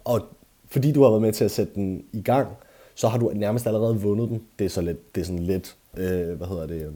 Og 0.05 0.21
fordi 0.67 0.93
du 0.93 1.03
har 1.03 1.11
været 1.11 1.23
med 1.23 1.33
til 1.33 1.45
at 1.45 1.50
sætte 1.50 1.75
den 1.75 2.05
i 2.12 2.23
gang, 2.23 2.49
så 2.95 3.09
har 3.09 3.19
du 3.19 3.33
nærmest 3.35 3.67
allerede 3.67 4.00
vundet 4.00 4.29
den. 4.29 4.43
Det 4.59 4.65
er, 4.65 4.69
så 4.69 4.81
lidt, 4.81 5.15
det 5.15 5.21
er 5.21 5.25
sådan 5.25 5.43
lidt, 5.43 5.77
øh, 5.97 6.37
hvad 6.37 6.47
hedder 6.47 6.67
det, 6.67 6.83
øh, 6.87 6.93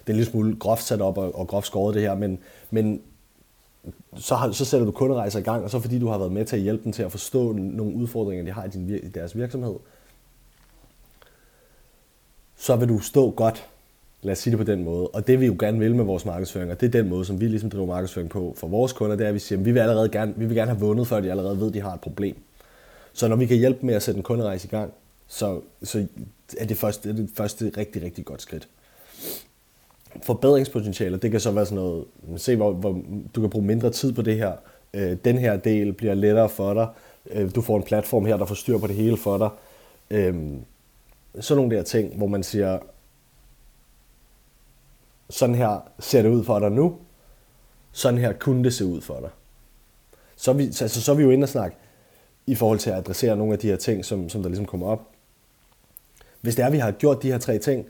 det 0.00 0.08
er 0.08 0.12
en 0.12 0.16
lille 0.16 0.30
smule 0.30 0.56
groft 0.56 0.82
sat 0.82 1.00
op 1.00 1.18
og, 1.18 1.34
og 1.34 1.46
groft 1.46 1.66
skåret 1.66 1.94
det 1.94 2.02
her, 2.02 2.14
men, 2.14 2.38
men 2.70 3.02
så, 4.16 4.34
har, 4.34 4.52
så 4.52 4.64
sætter 4.64 4.84
du 4.84 4.92
kunderejser 4.92 5.38
i 5.38 5.42
gang, 5.42 5.64
og 5.64 5.70
så 5.70 5.80
fordi 5.80 5.98
du 5.98 6.08
har 6.08 6.18
været 6.18 6.32
med 6.32 6.44
til 6.44 6.56
at 6.56 6.62
hjælpe 6.62 6.84
dem 6.84 6.92
til 6.92 7.02
at 7.02 7.10
forstå 7.10 7.52
nogle 7.52 7.94
udfordringer, 7.94 8.44
de 8.44 8.52
har 8.52 8.64
i, 8.64 8.68
din, 8.68 8.88
i 8.88 9.08
deres 9.08 9.36
virksomhed, 9.36 9.74
så 12.56 12.76
vil 12.76 12.88
du 12.88 12.98
stå 12.98 13.30
godt. 13.30 13.66
Lad 14.22 14.32
os 14.32 14.38
sige 14.38 14.50
det 14.50 14.58
på 14.58 14.72
den 14.72 14.84
måde. 14.84 15.08
Og 15.08 15.26
det 15.26 15.40
vi 15.40 15.46
jo 15.46 15.56
gerne 15.60 15.78
vil 15.78 15.94
med 15.96 16.04
vores 16.04 16.24
markedsføring, 16.24 16.70
og 16.70 16.80
det 16.80 16.86
er 16.86 16.90
den 16.90 17.08
måde, 17.08 17.24
som 17.24 17.40
vi 17.40 17.48
ligesom 17.48 17.70
driver 17.70 17.86
markedsføring 17.86 18.30
på 18.30 18.54
for 18.56 18.68
vores 18.68 18.92
kunder, 18.92 19.16
det 19.16 19.24
er, 19.24 19.28
at 19.28 19.34
vi 19.34 19.38
siger, 19.38 19.58
at 19.58 19.64
vi 19.64 19.72
vil, 19.72 19.80
allerede 19.80 20.08
gerne, 20.08 20.34
vi 20.36 20.46
vil 20.46 20.56
gerne 20.56 20.70
have 20.70 20.80
vundet, 20.80 21.06
før 21.06 21.20
de 21.20 21.30
allerede 21.30 21.60
ved, 21.60 21.68
at 21.68 21.74
de 21.74 21.80
har 21.80 21.94
et 21.94 22.00
problem. 22.00 22.36
Så 23.12 23.28
når 23.28 23.36
vi 23.36 23.46
kan 23.46 23.56
hjælpe 23.56 23.86
med 23.86 23.94
at 23.94 24.02
sætte 24.02 24.18
en 24.18 24.22
kunderejse 24.22 24.66
i 24.66 24.70
gang, 24.70 24.92
så, 25.28 25.60
så 25.82 26.06
er 26.58 26.64
det 26.64 26.76
første, 26.76 27.08
det, 27.08 27.18
er 27.18 27.22
det 27.22 27.30
første 27.34 27.72
rigtig, 27.76 28.02
rigtig 28.02 28.24
godt 28.24 28.42
skridt. 28.42 28.68
Forbedringspotentialer, 30.22 31.18
det 31.18 31.30
kan 31.30 31.40
så 31.40 31.50
være 31.50 31.66
sådan 31.66 31.84
noget, 31.84 32.04
se 32.36 32.56
hvor, 32.56 32.72
hvor 32.72 33.02
du 33.34 33.40
kan 33.40 33.50
bruge 33.50 33.66
mindre 33.66 33.90
tid 33.90 34.12
på 34.12 34.22
det 34.22 34.36
her. 34.36 34.52
Øh, 34.94 35.16
den 35.24 35.38
her 35.38 35.56
del 35.56 35.92
bliver 35.92 36.14
lettere 36.14 36.48
for 36.48 36.74
dig. 36.74 36.88
Øh, 37.30 37.54
du 37.54 37.60
får 37.60 37.76
en 37.76 37.82
platform 37.82 38.26
her, 38.26 38.36
der 38.36 38.44
får 38.44 38.54
styr 38.54 38.78
på 38.78 38.86
det 38.86 38.96
hele 38.96 39.16
for 39.16 39.38
dig. 39.38 39.50
Øh, 40.10 40.34
sådan 41.40 41.62
nogle 41.62 41.76
der 41.76 41.82
ting, 41.82 42.16
hvor 42.16 42.26
man 42.26 42.42
siger, 42.42 42.78
sådan 45.30 45.54
her 45.54 45.80
ser 45.98 46.22
det 46.22 46.28
ud 46.28 46.44
for 46.44 46.58
dig 46.58 46.70
nu, 46.70 46.98
sådan 47.92 48.18
her 48.18 48.32
kunne 48.32 48.64
det 48.64 48.74
se 48.74 48.84
ud 48.84 49.00
for 49.00 49.20
dig. 49.20 49.30
Så 50.36 50.50
er 50.50 50.54
vi, 50.54 50.64
altså, 50.64 51.02
så 51.02 51.12
er 51.12 51.16
vi 51.16 51.22
jo 51.22 51.30
inde 51.30 51.44
og 51.44 51.48
snakke 51.48 51.76
i 52.46 52.54
forhold 52.54 52.78
til 52.78 52.90
at 52.90 52.96
adressere 52.96 53.36
nogle 53.36 53.52
af 53.52 53.58
de 53.58 53.68
her 53.68 53.76
ting, 53.76 54.04
som, 54.04 54.28
som 54.28 54.42
der 54.42 54.48
ligesom 54.48 54.66
kommer 54.66 54.86
op. 54.86 55.08
Hvis 56.40 56.54
det 56.54 56.62
er, 56.62 56.66
at 56.66 56.72
vi 56.72 56.78
har 56.78 56.90
gjort 56.90 57.22
de 57.22 57.30
her 57.30 57.38
tre 57.38 57.58
ting, 57.58 57.86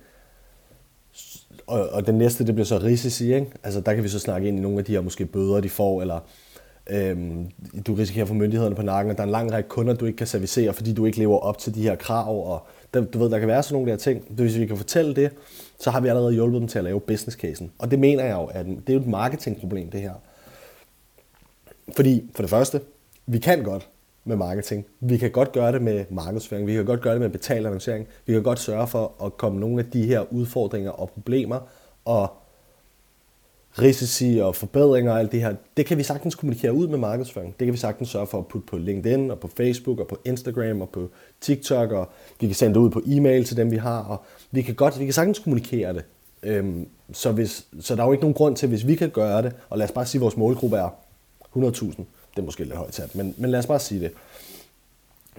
og, 1.67 1.89
og 1.89 2.07
den 2.07 2.15
næste, 2.15 2.47
det 2.47 2.55
bliver 2.55 2.67
så 2.67 2.79
risici, 2.79 3.35
ikke? 3.35 3.47
Altså 3.63 3.81
der 3.81 3.95
kan 3.95 4.05
vi 4.05 4.09
så 4.09 4.19
snakke 4.19 4.49
ind 4.49 4.59
i 4.59 4.61
nogle 4.61 4.79
af 4.79 4.85
de 4.85 4.93
her 4.93 5.01
måske 5.01 5.27
bøder, 5.27 5.61
de 5.61 5.69
får, 5.69 6.01
eller 6.01 6.21
øhm, 6.91 7.47
du 7.87 7.95
risikerer 7.95 8.25
at 8.25 8.29
få 8.29 8.35
myndighederne 8.35 8.77
på 8.77 8.83
nakken, 8.83 9.11
og 9.11 9.17
der 9.17 9.23
er 9.23 9.27
en 9.27 9.33
lang 9.33 9.53
række 9.53 9.69
kunder, 9.69 9.95
du 9.95 10.05
ikke 10.07 10.17
kan 10.17 10.27
servicere, 10.27 10.73
fordi 10.73 10.93
du 10.95 11.07
ikke 11.07 11.19
lever 11.19 11.39
op 11.39 11.59
til 11.59 11.75
de 11.75 11.83
her 11.83 11.97
krav, 11.97 12.53
og 12.53 12.67
der, 12.95 13.05
du 13.05 13.19
ved, 13.19 13.31
der 13.31 13.39
kan 13.39 13.49
være 13.49 13.63
sådan 13.63 13.75
nogle 13.75 13.91
der 13.91 13.97
ting. 13.97 14.25
Hvis 14.29 14.59
vi 14.59 14.67
kan 14.67 14.77
fortælle 14.77 15.15
det, 15.15 15.31
så 15.79 15.91
har 15.91 16.01
vi 16.01 16.09
allerede 16.09 16.33
hjulpet 16.33 16.61
dem 16.61 16.69
til 16.69 16.79
at 16.79 16.85
lave 16.85 17.01
business 17.01 17.37
casen. 17.37 17.71
Og 17.79 17.91
det 17.91 17.99
mener 17.99 18.25
jeg 18.25 18.33
jo, 18.33 18.45
at 18.45 18.67
det 18.67 18.89
er 18.89 18.95
jo 18.95 19.01
et 19.01 19.07
marketingproblem, 19.07 19.91
det 19.91 20.01
her. 20.01 20.13
Fordi, 21.97 22.31
for 22.35 22.43
det 22.43 22.51
første, 22.51 22.81
vi 23.27 23.39
kan 23.39 23.63
godt 23.63 23.89
med 24.31 24.37
marketing. 24.37 24.87
Vi 25.01 25.17
kan 25.17 25.31
godt 25.31 25.53
gøre 25.53 25.73
det 25.73 25.83
med 25.83 26.05
markedsføring, 26.11 26.67
vi 26.67 26.75
kan 26.75 26.85
godt 26.85 27.01
gøre 27.01 27.13
det 27.13 27.21
med 27.21 27.31
betalt 27.31 27.67
annoncering, 27.67 28.07
vi 28.27 28.33
kan 28.33 28.43
godt 28.43 28.59
sørge 28.59 28.87
for 28.87 29.13
at 29.25 29.37
komme 29.37 29.61
nogle 29.61 29.79
af 29.79 29.91
de 29.91 30.07
her 30.07 30.33
udfordringer 30.33 30.91
og 30.91 31.11
problemer 31.11 31.59
og 32.05 32.29
risici 33.79 34.39
og 34.39 34.57
forbedringer 34.57 35.13
og 35.13 35.19
alt 35.19 35.33
det 35.33 35.41
her, 35.41 35.55
det 35.77 35.87
kan 35.87 35.99
vi 35.99 36.03
sagtens 36.03 36.35
kommunikere 36.35 36.73
ud 36.73 36.89
med 36.89 36.99
markedsføring. 36.99 37.55
Det 37.59 37.67
kan 37.67 37.73
vi 37.73 37.79
sagtens 37.79 38.09
sørge 38.09 38.27
for 38.27 38.39
at 38.39 38.47
putte 38.47 38.67
på 38.67 38.77
LinkedIn 38.77 39.31
og 39.31 39.39
på 39.39 39.49
Facebook 39.57 40.01
og 40.01 40.07
på 40.07 40.19
Instagram 40.25 40.81
og 40.81 40.89
på 40.89 41.09
TikTok, 41.41 41.93
og 41.93 42.09
vi 42.41 42.47
kan 42.47 42.55
sende 42.55 42.75
det 42.75 42.81
ud 42.81 42.91
på 42.91 43.03
e-mail 43.07 43.45
til 43.45 43.57
dem, 43.57 43.71
vi 43.71 43.77
har, 43.77 43.99
og 43.99 44.25
vi 44.51 44.63
kan, 44.63 44.75
godt, 44.75 44.99
vi 44.99 45.05
kan 45.05 45.15
sagtens 45.15 45.39
kommunikere 45.39 45.95
det. 45.95 46.05
Øhm, 46.43 46.87
så, 47.13 47.33
hvis, 47.33 47.67
så 47.81 47.97
der 47.97 48.03
er 48.03 48.07
jo 48.07 48.13
ikke 48.13 48.23
nogen 48.23 48.35
grund 48.35 48.57
til, 48.57 48.69
hvis 48.69 48.87
vi 48.87 48.95
kan 48.95 49.11
gøre 49.11 49.43
det, 49.43 49.53
og 49.71 49.79
lad 49.79 49.87
os 49.87 49.93
bare 49.93 50.07
sige, 50.07 50.19
at 50.19 50.23
vores 50.23 50.37
målgruppe 50.37 50.77
er 50.77 50.89
100.000, 51.57 52.03
det 52.37 52.43
er 52.43 52.47
måske 52.47 52.65
lidt 52.65 52.77
højt 52.77 52.95
sat, 52.95 53.15
men, 53.15 53.35
men 53.39 53.51
lad 53.51 53.59
os 53.59 53.67
bare 53.67 53.81
sige 53.81 54.01
det, 54.01 54.13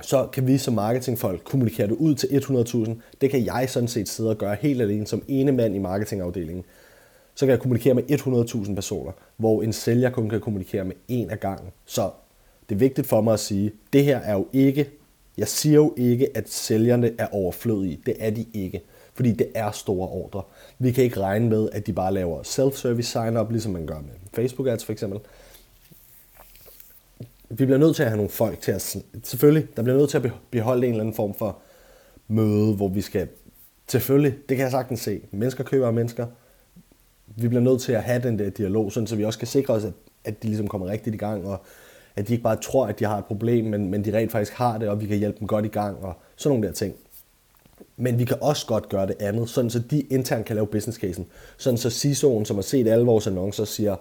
så 0.01 0.27
kan 0.33 0.47
vi 0.47 0.57
som 0.57 0.73
marketingfolk 0.73 1.43
kommunikere 1.43 1.87
det 1.87 1.93
ud 1.93 2.15
til 2.15 2.27
100.000. 2.87 2.93
Det 3.21 3.29
kan 3.29 3.45
jeg 3.45 3.69
sådan 3.69 3.87
set 3.87 4.09
sidde 4.09 4.29
og 4.29 4.37
gøre 4.37 4.57
helt 4.61 4.81
alene 4.81 5.07
som 5.07 5.23
ene 5.27 5.51
mand 5.51 5.75
i 5.75 5.79
marketingafdelingen 5.79 6.63
så 7.35 7.45
kan 7.45 7.51
jeg 7.51 7.59
kommunikere 7.59 7.93
med 7.93 8.03
100.000 8.11 8.75
personer, 8.75 9.11
hvor 9.37 9.61
en 9.61 9.73
sælger 9.73 10.09
kun 10.09 10.29
kan 10.29 10.41
kommunikere 10.41 10.83
med 10.83 10.95
en 11.07 11.29
af 11.29 11.39
gangen. 11.39 11.69
Så 11.85 12.09
det 12.69 12.75
er 12.75 12.79
vigtigt 12.79 13.07
for 13.07 13.21
mig 13.21 13.33
at 13.33 13.39
sige, 13.39 13.71
det 13.93 14.03
her 14.03 14.17
er 14.17 14.33
jo 14.33 14.47
ikke, 14.53 14.89
jeg 15.37 15.47
siger 15.47 15.75
jo 15.75 15.93
ikke, 15.97 16.37
at 16.37 16.49
sælgerne 16.49 17.11
er 17.17 17.27
overflødige. 17.31 17.99
Det 18.05 18.15
er 18.19 18.29
de 18.29 18.45
ikke, 18.53 18.81
fordi 19.13 19.31
det 19.31 19.47
er 19.55 19.71
store 19.71 20.07
ordre. 20.07 20.41
Vi 20.79 20.91
kan 20.91 21.03
ikke 21.03 21.19
regne 21.19 21.49
med, 21.49 21.69
at 21.71 21.87
de 21.87 21.93
bare 21.93 22.13
laver 22.13 22.43
self-service 22.43 23.01
sign-up, 23.01 23.51
ligesom 23.51 23.71
man 23.71 23.85
gør 23.85 23.99
med 23.99 24.13
Facebook 24.33 24.67
ads 24.67 24.85
for 24.85 24.91
eksempel. 24.91 25.19
Vi 27.53 27.65
bliver 27.65 27.77
nødt 27.77 27.95
til 27.95 28.03
at 28.03 28.09
have 28.09 28.17
nogle 28.17 28.29
folk 28.29 28.61
til 28.61 28.71
at, 28.71 28.97
selvfølgelig, 29.23 29.67
der 29.77 29.83
bliver 29.83 29.97
nødt 29.97 30.09
til 30.09 30.17
at 30.17 30.31
beholde 30.51 30.87
en 30.87 30.93
eller 30.93 31.03
anden 31.03 31.15
form 31.15 31.33
for 31.33 31.57
møde, 32.27 32.75
hvor 32.75 32.87
vi 32.87 33.01
skal, 33.01 33.27
selvfølgelig, 33.87 34.33
det 34.49 34.57
kan 34.57 34.63
jeg 34.63 34.71
sagtens 34.71 34.99
se, 34.99 35.21
mennesker 35.31 35.63
køber 35.63 35.87
af 35.87 35.93
mennesker, 35.93 36.27
vi 37.35 37.47
bliver 37.47 37.61
nødt 37.61 37.81
til 37.81 37.91
at 37.91 38.03
have 38.03 38.23
den 38.23 38.39
der 38.39 38.49
dialog, 38.49 38.91
sådan, 38.91 39.07
så 39.07 39.15
vi 39.15 39.25
også 39.25 39.39
kan 39.39 39.47
sikre 39.47 39.73
os, 39.73 39.83
at, 39.83 39.93
at 40.23 40.43
de 40.43 40.47
ligesom 40.47 40.67
kommer 40.67 40.87
rigtigt 40.87 41.13
i 41.13 41.17
gang, 41.17 41.47
og 41.47 41.61
at 42.15 42.27
de 42.27 42.33
ikke 42.33 42.43
bare 42.43 42.55
tror, 42.55 42.87
at 42.87 42.99
de 42.99 43.05
har 43.05 43.17
et 43.17 43.25
problem, 43.25 43.65
men, 43.65 43.91
men 43.91 44.05
de 44.05 44.17
rent 44.17 44.31
faktisk 44.31 44.53
har 44.53 44.77
det, 44.77 44.89
og 44.89 45.01
vi 45.01 45.07
kan 45.07 45.17
hjælpe 45.17 45.39
dem 45.39 45.47
godt 45.47 45.65
i 45.65 45.67
gang, 45.67 46.03
og 46.03 46.13
sådan 46.35 46.55
nogle 46.55 46.67
der 46.67 46.73
ting. 46.73 46.95
Men 47.97 48.19
vi 48.19 48.25
kan 48.25 48.37
også 48.41 48.67
godt 48.67 48.89
gøre 48.89 49.07
det 49.07 49.15
andet, 49.19 49.49
sådan 49.49 49.69
så 49.69 49.79
de 49.79 50.01
internt 50.01 50.45
kan 50.45 50.55
lave 50.55 50.67
business 50.67 50.99
casen. 50.99 51.27
Sådan 51.57 51.77
så 51.77 51.89
CISO'en, 51.89 52.45
som 52.45 52.57
har 52.57 52.61
set 52.61 52.87
alle 52.87 53.05
vores 53.05 53.27
annoncer, 53.27 53.65
siger, 53.65 53.95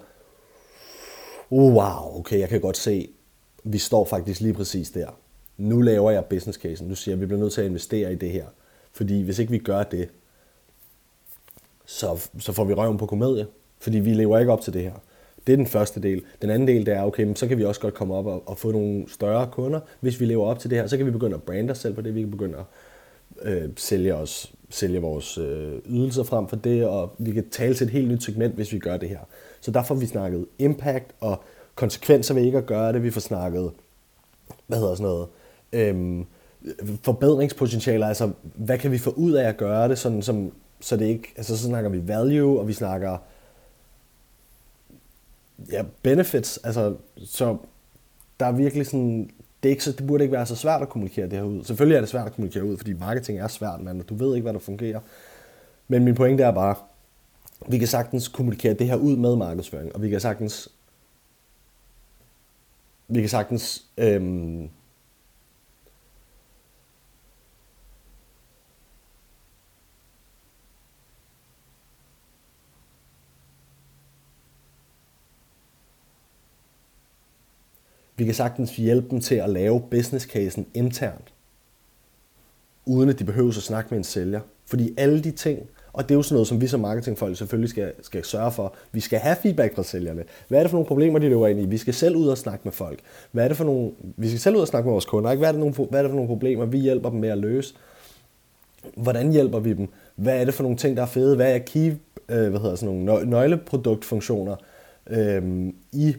oh, 1.51 1.75
wow, 1.75 2.19
okay, 2.19 2.39
jeg 2.39 2.49
kan 2.49 2.61
godt 2.61 2.77
se, 2.77 3.09
vi 3.65 3.79
står 3.79 4.05
faktisk 4.05 4.41
lige 4.41 4.55
præcis 4.55 4.91
der. 4.91 5.07
Nu 5.57 5.81
laver 5.81 6.11
jeg 6.11 6.25
business 6.25 6.59
casen. 6.59 6.89
Nu 6.89 6.95
siger 6.95 7.13
jeg, 7.13 7.17
at 7.17 7.21
vi 7.21 7.27
bliver 7.27 7.41
nødt 7.41 7.53
til 7.53 7.61
at 7.61 7.67
investere 7.67 8.13
i 8.13 8.15
det 8.15 8.31
her. 8.31 8.47
Fordi 8.93 9.23
hvis 9.23 9.39
ikke 9.39 9.51
vi 9.51 9.59
gør 9.59 9.83
det, 9.83 10.09
så, 11.87 12.29
så 12.39 12.53
får 12.53 12.65
vi 12.65 12.75
røven 12.75 12.99
på 12.99 13.07
komedie, 13.07 13.47
fordi 13.79 13.99
vi 13.99 14.15
lever 14.15 14.39
ikke 14.39 14.53
op 14.53 14.61
til 14.61 14.73
det 14.73 14.83
her. 14.83 14.93
Det 15.47 15.53
er 15.53 15.57
den 15.57 15.67
første 15.67 16.03
del. 16.03 16.23
Den 16.43 16.51
anden 16.51 16.69
del, 16.69 16.87
det 16.87 16.95
er, 16.95 17.03
okay, 17.03 17.35
så 17.35 17.47
kan 17.47 17.59
vi 17.59 17.65
også 17.65 17.81
godt 17.81 17.95
komme 17.95 18.15
op 18.15 18.27
og, 18.27 18.49
og 18.49 18.59
få 18.59 18.73
nogle 18.73 19.05
større 19.09 19.49
kunder, 19.53 19.81
hvis 20.01 20.21
vi 20.21 20.25
lever 20.25 20.47
op 20.47 20.59
til 20.59 20.71
det 20.71 20.79
her. 20.79 20.87
Så 20.87 20.97
kan 20.97 21.07
vi 21.07 21.11
begynde 21.11 21.35
at 21.35 21.43
brande 21.43 21.71
os 21.71 21.79
selv 21.79 21.95
på 21.95 22.01
det, 22.01 22.15
vi 22.15 22.21
kan 22.21 22.31
begynde 22.31 22.59
at 22.59 22.65
øh, 23.43 23.71
sælge, 23.77 24.15
os, 24.15 24.55
sælge 24.71 25.01
vores 25.01 25.39
øh, 25.39 25.73
ydelser 25.87 26.23
frem 26.23 26.49
for 26.49 26.57
det, 26.57 26.87
og 26.87 27.15
vi 27.19 27.33
kan 27.33 27.51
tale 27.51 27.75
til 27.75 27.85
et 27.85 27.91
helt 27.91 28.09
nyt 28.09 28.23
segment, 28.23 28.55
hvis 28.55 28.73
vi 28.73 28.79
gør 28.79 28.97
det 28.97 29.09
her. 29.09 29.21
Så 29.61 29.71
derfor 29.71 29.95
har 29.95 30.01
vi 30.01 30.07
snakket 30.07 30.47
impact 30.59 31.07
og 31.21 31.43
konsekvenser 31.75 32.35
ved 32.35 32.43
ikke 32.43 32.59
at 32.59 32.67
gøre 32.67 32.93
det. 32.93 33.03
Vi 33.03 33.11
får 33.11 33.21
snakket, 33.21 33.71
hvad 34.67 34.79
hedder 34.79 34.95
sådan 34.95 35.11
noget, 35.11 35.29
øhm, 35.73 36.27
forbedringspotentialer, 37.03 38.07
altså 38.07 38.31
hvad 38.43 38.79
kan 38.79 38.91
vi 38.91 38.99
få 38.99 39.11
ud 39.11 39.33
af 39.33 39.49
at 39.49 39.57
gøre 39.57 39.89
det, 39.89 39.99
sådan 39.99 40.23
som 40.23 40.53
så 40.81 40.97
det 40.97 41.07
ikke, 41.07 41.33
altså 41.37 41.57
så 41.57 41.65
snakker 41.65 41.91
vi 41.91 42.09
value, 42.09 42.61
og 42.61 42.69
vi 42.69 42.73
snakker 42.73 43.19
ja, 45.73 45.83
benefits, 46.03 46.57
altså 46.57 46.97
så 47.17 47.57
der 48.41 48.47
er 48.47 48.53
virkelig 48.53 48.87
sådan, 48.87 49.31
det, 49.63 49.69
er 49.69 49.71
ikke 49.71 49.85
så, 49.85 49.93
det 49.93 50.07
burde 50.07 50.25
ikke 50.25 50.33
være 50.33 50.47
så 50.47 50.57
svært 50.57 50.83
at 50.83 50.89
kommunikere 50.89 51.25
det 51.27 51.39
her 51.39 51.43
ud. 51.43 51.65
Selvfølgelig 51.65 51.97
er 51.97 52.01
det 52.01 52.09
svært 52.09 52.27
at 52.27 52.35
kommunikere 52.35 52.65
ud, 52.65 52.77
fordi 52.77 52.93
marketing 52.93 53.39
er 53.39 53.49
svært, 53.49 53.81
men 53.81 54.03
du 54.03 54.15
ved 54.15 54.35
ikke, 54.35 54.43
hvad 54.43 54.53
der 54.53 54.59
fungerer. 54.59 55.01
Men 55.89 56.05
min 56.05 56.15
pointe 56.15 56.43
er 56.43 56.51
bare, 56.51 56.75
vi 57.69 57.79
kan 57.79 57.89
sagtens 57.89 58.29
kommunikere 58.29 58.75
det 58.75 58.87
her 58.87 58.97
ud 58.97 59.17
med 59.17 59.37
markedsføring, 59.37 59.95
og 59.95 60.03
vi 60.03 60.11
kan 60.11 60.21
sagtens 60.21 60.69
vi 63.11 63.21
kan 63.21 63.29
sagtens 63.29 63.87
øhm, 63.99 64.71
Vi 78.21 78.25
kan 78.25 78.35
sagtens 78.35 78.77
hjælpe 78.77 79.09
dem 79.11 79.21
til 79.21 79.35
at 79.35 79.51
lave 79.51 79.83
business 79.91 80.27
casen 80.27 80.67
internt, 80.75 81.35
uden 82.85 83.09
at 83.09 83.19
de 83.19 83.25
behøver 83.25 83.49
at 83.49 83.55
snakke 83.55 83.91
med 83.91 83.99
en 83.99 84.05
sælger. 84.05 84.41
Fordi 84.67 84.95
alle 84.99 85.25
de 85.25 85.31
ting, 85.31 85.69
og 85.93 86.09
det 86.09 86.11
er 86.11 86.17
jo 86.17 86.23
sådan 86.23 86.35
noget, 86.35 86.49
som 86.49 86.61
vi 86.61 86.67
som 86.67 86.81
marketingfolk 86.81 87.39
selvfølgelig 87.39 87.71
skal, 87.71 87.93
skal 88.03 88.25
sørge 88.25 88.53
for. 88.53 88.75
Vi 88.93 89.01
skal 89.01 89.19
have 89.19 89.37
feedback 89.43 89.75
fra 89.75 89.83
sælgerne. 89.83 90.25
Hvad 90.49 90.59
er 90.59 90.63
det 90.63 90.71
for 90.71 90.77
nogle 90.77 90.87
problemer, 90.87 91.19
de 91.19 91.29
løber 91.29 91.47
ind 91.47 91.61
i? 91.61 91.67
Vi 91.67 91.79
skal 91.79 91.95
selv 91.95 92.17
ud 92.17 92.29
og 92.29 92.39
snakke 92.39 92.61
med 92.65 92.73
folk. 92.73 92.99
Hvad 93.33 93.45
er 93.45 93.49
det 93.49 93.57
for 93.57 93.65
nogle, 93.65 93.91
vi 94.17 94.29
skal 94.29 94.41
selv 94.41 94.57
ud 94.57 94.61
og 94.61 94.69
snakke 94.69 94.87
med 94.87 94.93
vores 94.93 95.05
kunder. 95.05 95.31
Ikke? 95.31 95.39
Hvad, 95.39 95.49
er 95.49 95.53
det 95.53 95.61
nogle, 95.61 95.75
hvad 95.91 95.99
er 95.99 96.03
det 96.03 96.11
for 96.11 96.17
nogle 96.17 96.29
problemer, 96.29 96.65
vi 96.65 96.79
hjælper 96.79 97.11
dem 97.11 97.21
med 97.21 97.29
at 97.29 97.39
løse? 97.39 97.75
Hvordan 98.95 99.33
hjælper 99.33 99.59
vi 99.59 99.73
dem? 99.73 99.89
Hvad 100.15 100.41
er 100.41 100.45
det 100.45 100.55
for 100.55 100.63
nogle 100.63 100.79
ting, 100.79 100.97
der 100.97 101.03
er 101.03 101.07
fede? 101.07 101.37
Hvad 101.37 101.55
er 101.55 101.59
key, 101.59 101.93
øh, 102.29 102.51
hvad 102.51 102.61
hedder 102.61 102.77
sådan 102.77 102.95
nogle 102.95 103.27
nøgleproduktfunktioner 103.27 104.57
øh, 105.07 105.73
i 105.93 106.17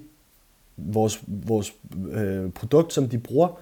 vores, 0.78 1.22
vores 1.28 1.74
øh, 2.12 2.50
produkt, 2.50 2.94
som 2.94 3.10
de 3.10 3.18
bruger, 3.18 3.60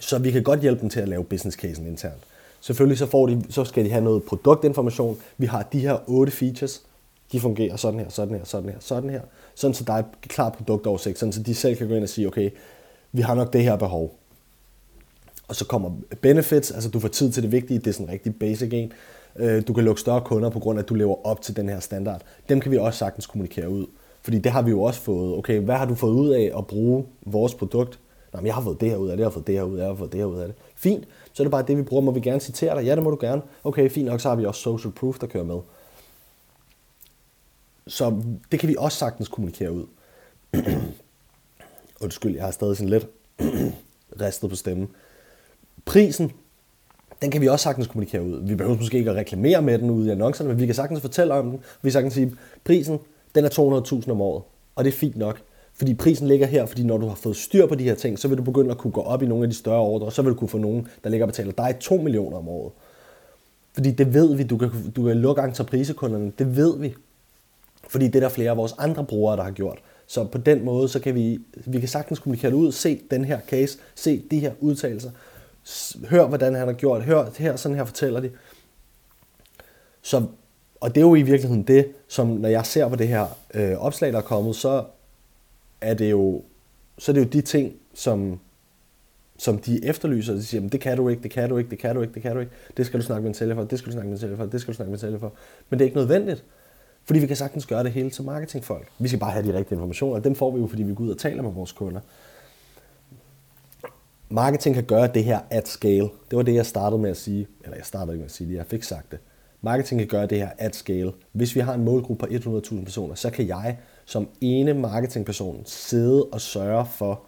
så 0.00 0.18
vi 0.18 0.30
kan 0.30 0.42
godt 0.42 0.60
hjælpe 0.60 0.80
dem 0.80 0.90
til 0.90 1.00
at 1.00 1.08
lave 1.08 1.24
business 1.24 1.56
casen 1.56 1.86
internt. 1.86 2.22
Selvfølgelig 2.62 2.98
så, 2.98 3.06
får 3.06 3.26
de, 3.26 3.42
så 3.48 3.64
skal 3.64 3.84
de 3.84 3.90
have 3.90 4.04
noget 4.04 4.22
produktinformation. 4.22 5.16
Vi 5.38 5.46
har 5.46 5.62
de 5.62 5.80
her 5.80 5.98
otte 6.06 6.32
features, 6.32 6.82
de 7.32 7.40
fungerer 7.40 7.76
sådan 7.76 8.00
her, 8.00 8.08
sådan 8.08 8.34
her, 8.34 8.44
sådan 8.44 8.70
her, 8.70 8.76
sådan 8.80 9.10
her. 9.10 9.20
Sådan 9.54 9.74
så 9.74 9.84
der 9.84 9.92
er 9.92 9.98
et 9.98 10.06
klart 10.22 10.52
produktoversigt, 10.52 11.18
sådan 11.18 11.32
så 11.32 11.42
de 11.42 11.54
selv 11.54 11.76
kan 11.76 11.88
gå 11.88 11.94
ind 11.94 12.02
og 12.02 12.08
sige, 12.08 12.26
okay, 12.26 12.50
vi 13.12 13.22
har 13.22 13.34
nok 13.34 13.52
det 13.52 13.62
her 13.62 13.76
behov. 13.76 14.18
Og 15.48 15.56
så 15.56 15.66
kommer 15.66 15.90
benefits, 16.20 16.70
altså 16.70 16.90
du 16.90 17.00
får 17.00 17.08
tid 17.08 17.32
til 17.32 17.42
det 17.42 17.52
vigtige, 17.52 17.78
det 17.78 17.86
er 17.86 17.92
sådan 17.92 18.06
en 18.06 18.12
rigtig 18.12 18.34
basic 18.36 18.68
en. 18.72 18.92
Øh, 19.36 19.62
du 19.68 19.72
kan 19.72 19.84
lukke 19.84 20.00
større 20.00 20.20
kunder 20.20 20.50
på 20.50 20.58
grund 20.58 20.78
af, 20.78 20.82
at 20.82 20.88
du 20.88 20.94
lever 20.94 21.26
op 21.26 21.42
til 21.42 21.56
den 21.56 21.68
her 21.68 21.80
standard. 21.80 22.22
Dem 22.48 22.60
kan 22.60 22.72
vi 22.72 22.78
også 22.78 22.98
sagtens 22.98 23.26
kommunikere 23.26 23.70
ud. 23.70 23.86
Fordi 24.22 24.38
det 24.38 24.52
har 24.52 24.62
vi 24.62 24.70
jo 24.70 24.82
også 24.82 25.00
fået. 25.00 25.38
Okay, 25.38 25.60
hvad 25.60 25.74
har 25.74 25.84
du 25.84 25.94
fået 25.94 26.12
ud 26.12 26.30
af 26.30 26.52
at 26.58 26.66
bruge 26.66 27.04
vores 27.26 27.54
produkt? 27.54 27.98
Nå, 28.32 28.40
men 28.40 28.46
jeg 28.46 28.54
har 28.54 28.62
fået 28.62 28.80
det 28.80 28.90
her 28.90 28.96
ud 28.96 29.08
af 29.08 29.16
det, 29.16 29.20
jeg 29.20 29.26
har 29.26 29.32
fået 29.32 29.46
det 29.46 29.54
her 29.54 29.62
ud 29.62 29.70
af 29.70 29.76
det, 29.76 29.82
jeg 29.82 29.88
har 29.88 29.96
fået 29.96 30.12
det 30.12 30.20
her 30.20 30.26
ud 30.26 30.38
af 30.38 30.46
det. 30.46 30.56
Fint, 30.82 31.08
så 31.32 31.42
er 31.42 31.44
det 31.44 31.50
bare 31.50 31.64
det, 31.66 31.76
vi 31.76 31.82
bruger. 31.82 32.02
Må 32.02 32.10
vi 32.10 32.20
gerne 32.20 32.40
citere 32.40 32.76
dig? 32.76 32.84
Ja, 32.84 32.94
det 32.94 33.02
må 33.02 33.10
du 33.10 33.18
gerne. 33.20 33.42
Okay, 33.64 33.90
fint 33.90 34.06
nok, 34.06 34.20
så 34.20 34.28
har 34.28 34.36
vi 34.36 34.44
også 34.44 34.60
social 34.60 34.92
proof, 34.92 35.18
der 35.18 35.26
kører 35.26 35.44
med. 35.44 35.58
Så 37.86 38.22
det 38.52 38.60
kan 38.60 38.68
vi 38.68 38.76
også 38.78 38.98
sagtens 38.98 39.28
kommunikere 39.28 39.72
ud. 39.72 39.86
Undskyld, 42.02 42.34
jeg 42.34 42.44
har 42.44 42.50
stadig 42.50 42.76
sådan 42.76 42.88
lidt 42.88 43.06
ristet 44.20 44.50
på 44.50 44.56
stemmen. 44.56 44.88
Prisen, 45.84 46.32
den 47.22 47.30
kan 47.30 47.40
vi 47.40 47.48
også 47.48 47.62
sagtens 47.62 47.86
kommunikere 47.86 48.22
ud. 48.22 48.46
Vi 48.46 48.54
behøver 48.54 48.78
måske 48.78 48.98
ikke 48.98 49.10
at 49.10 49.16
reklamere 49.16 49.62
med 49.62 49.78
den 49.78 49.90
ude 49.90 50.08
i 50.08 50.10
annoncerne, 50.10 50.48
men 50.48 50.60
vi 50.60 50.66
kan 50.66 50.74
sagtens 50.74 51.00
fortælle 51.00 51.34
om 51.34 51.50
den. 51.50 51.52
Vi 51.52 51.88
kan 51.88 51.92
sagtens 51.92 52.14
sige, 52.14 52.36
prisen, 52.64 52.98
den 53.34 53.44
er 53.44 53.82
200.000 54.02 54.10
om 54.10 54.20
året, 54.20 54.42
og 54.74 54.84
det 54.84 54.92
er 54.92 54.96
fint 54.96 55.16
nok. 55.16 55.42
Fordi 55.74 55.94
prisen 55.94 56.28
ligger 56.28 56.46
her, 56.46 56.66
fordi 56.66 56.82
når 56.82 56.98
du 56.98 57.06
har 57.06 57.14
fået 57.14 57.36
styr 57.36 57.66
på 57.66 57.74
de 57.74 57.84
her 57.84 57.94
ting, 57.94 58.18
så 58.18 58.28
vil 58.28 58.38
du 58.38 58.42
begynde 58.42 58.70
at 58.70 58.78
kunne 58.78 58.90
gå 58.90 59.00
op 59.00 59.22
i 59.22 59.26
nogle 59.26 59.44
af 59.44 59.50
de 59.50 59.56
større 59.56 59.80
ordre, 59.80 60.06
og 60.06 60.12
så 60.12 60.22
vil 60.22 60.32
du 60.32 60.36
kunne 60.38 60.48
få 60.48 60.58
nogen, 60.58 60.88
der 61.04 61.10
ligger 61.10 61.26
og 61.26 61.28
betaler 61.28 61.52
dig 61.52 61.76
2 61.80 61.96
millioner 61.96 62.36
om 62.36 62.48
året. 62.48 62.72
Fordi 63.74 63.90
det 63.90 64.14
ved 64.14 64.36
vi, 64.36 64.42
du 64.42 64.58
kan, 64.58 64.70
du 64.96 65.04
kan 65.04 65.16
lukke 65.16 65.42
entreprisekunderne, 65.42 66.32
det 66.38 66.56
ved 66.56 66.78
vi. 66.78 66.94
Fordi 67.88 68.06
det 68.06 68.16
er 68.16 68.20
der 68.20 68.28
flere 68.28 68.50
af 68.50 68.56
vores 68.56 68.74
andre 68.78 69.04
brugere, 69.04 69.36
der 69.36 69.42
har 69.42 69.50
gjort. 69.50 69.78
Så 70.06 70.24
på 70.24 70.38
den 70.38 70.64
måde, 70.64 70.88
så 70.88 71.00
kan 71.00 71.14
vi, 71.14 71.38
vi 71.66 71.80
kan 71.80 71.88
sagtens 71.88 72.18
kommunikere 72.18 72.50
det 72.50 72.56
ud, 72.56 72.72
se 72.72 73.00
den 73.10 73.24
her 73.24 73.40
case, 73.40 73.78
se 73.94 74.22
de 74.30 74.38
her 74.38 74.52
udtalelser, 74.60 75.10
hør 76.08 76.26
hvordan 76.26 76.54
han 76.54 76.66
har 76.66 76.74
gjort, 76.74 77.02
hør 77.02 77.30
her, 77.38 77.56
sådan 77.56 77.76
her 77.76 77.84
fortæller 77.84 78.20
de. 78.20 78.30
Så 80.02 80.22
og 80.82 80.94
det 80.94 81.00
er 81.00 81.06
jo 81.06 81.14
i 81.14 81.22
virkeligheden 81.22 81.62
det, 81.62 81.88
som 82.08 82.26
når 82.26 82.48
jeg 82.48 82.66
ser 82.66 82.88
på 82.88 82.96
det 82.96 83.08
her 83.08 83.26
øh, 83.54 83.78
opslag, 83.78 84.12
der 84.12 84.18
er 84.18 84.22
kommet, 84.22 84.56
så 84.56 84.84
er 85.82 85.94
det 85.94 86.10
jo, 86.10 86.42
så 86.98 87.12
er 87.12 87.14
det 87.14 87.20
jo 87.20 87.28
de 87.28 87.40
ting, 87.40 87.72
som, 87.94 88.40
som 89.38 89.58
de 89.58 89.84
efterlyser. 89.84 90.34
De 90.34 90.44
siger, 90.44 90.68
det 90.68 90.80
kan 90.80 90.96
du 90.96 91.08
ikke, 91.08 91.22
det 91.22 91.30
kan 91.30 91.48
du 91.48 91.58
ikke, 91.58 91.70
det 91.70 91.78
kan 91.78 91.94
du 91.94 92.00
ikke, 92.00 92.14
det 92.14 92.22
kan 92.22 92.34
du 92.34 92.40
ikke. 92.40 92.52
Det 92.76 92.86
skal 92.86 93.00
du 93.00 93.04
snakke 93.04 93.22
med 93.22 93.28
en 93.28 93.34
sælger 93.34 93.54
for, 93.54 93.64
det 93.64 93.78
skal 93.78 93.86
du 93.86 93.92
snakke 93.92 94.08
med 94.08 94.16
en 94.16 94.20
sælger 94.20 94.36
for, 94.36 94.46
det 94.46 94.60
skal 94.60 94.72
du 94.72 94.76
snakke 94.76 94.90
med 94.90 94.98
en 94.98 95.00
sælger 95.00 95.18
for. 95.18 95.32
Men 95.70 95.78
det 95.78 95.84
er 95.84 95.86
ikke 95.86 95.96
nødvendigt. 95.96 96.44
Fordi 97.04 97.20
vi 97.20 97.26
kan 97.26 97.36
sagtens 97.36 97.66
gøre 97.66 97.84
det 97.84 97.92
hele 97.92 98.12
som 98.12 98.24
marketingfolk. 98.24 98.88
Vi 98.98 99.08
skal 99.08 99.20
bare 99.20 99.30
have 99.30 99.52
de 99.52 99.58
rigtige 99.58 99.76
informationer, 99.76 100.14
og 100.14 100.24
dem 100.24 100.34
får 100.34 100.50
vi 100.50 100.60
jo, 100.60 100.66
fordi 100.66 100.82
vi 100.82 100.94
går 100.94 101.04
ud 101.04 101.10
og 101.10 101.18
taler 101.18 101.42
med 101.42 101.52
vores 101.52 101.72
kunder. 101.72 102.00
Marketing 104.28 104.74
kan 104.74 104.84
gøre 104.84 105.06
det 105.06 105.24
her 105.24 105.40
at 105.50 105.68
scale. 105.68 106.08
Det 106.30 106.36
var 106.36 106.42
det, 106.42 106.54
jeg 106.54 106.66
startede 106.66 107.02
med 107.02 107.10
at 107.10 107.16
sige. 107.16 107.46
Eller 107.64 107.76
jeg 107.76 107.86
startede 107.86 108.12
ikke 108.12 108.20
med 108.20 108.26
at 108.26 108.32
sige 108.32 108.50
det, 108.50 108.56
jeg 108.56 108.66
fik 108.66 108.82
sagt 108.82 109.10
det. 109.10 109.18
Marketing 109.60 110.00
kan 110.00 110.08
gøre 110.08 110.26
det 110.26 110.38
her 110.38 110.50
at 110.58 110.76
scale. 110.76 111.12
Hvis 111.32 111.54
vi 111.54 111.60
har 111.60 111.74
en 111.74 111.84
målgruppe 111.84 112.26
på 112.26 112.60
100.000 112.60 112.84
personer, 112.84 113.14
så 113.14 113.30
kan 113.30 113.48
jeg 113.48 113.78
som 114.04 114.28
ene 114.40 114.74
marketingperson 114.74 115.62
sidde 115.66 116.24
og 116.24 116.40
sørge 116.40 116.86
for, 116.86 117.22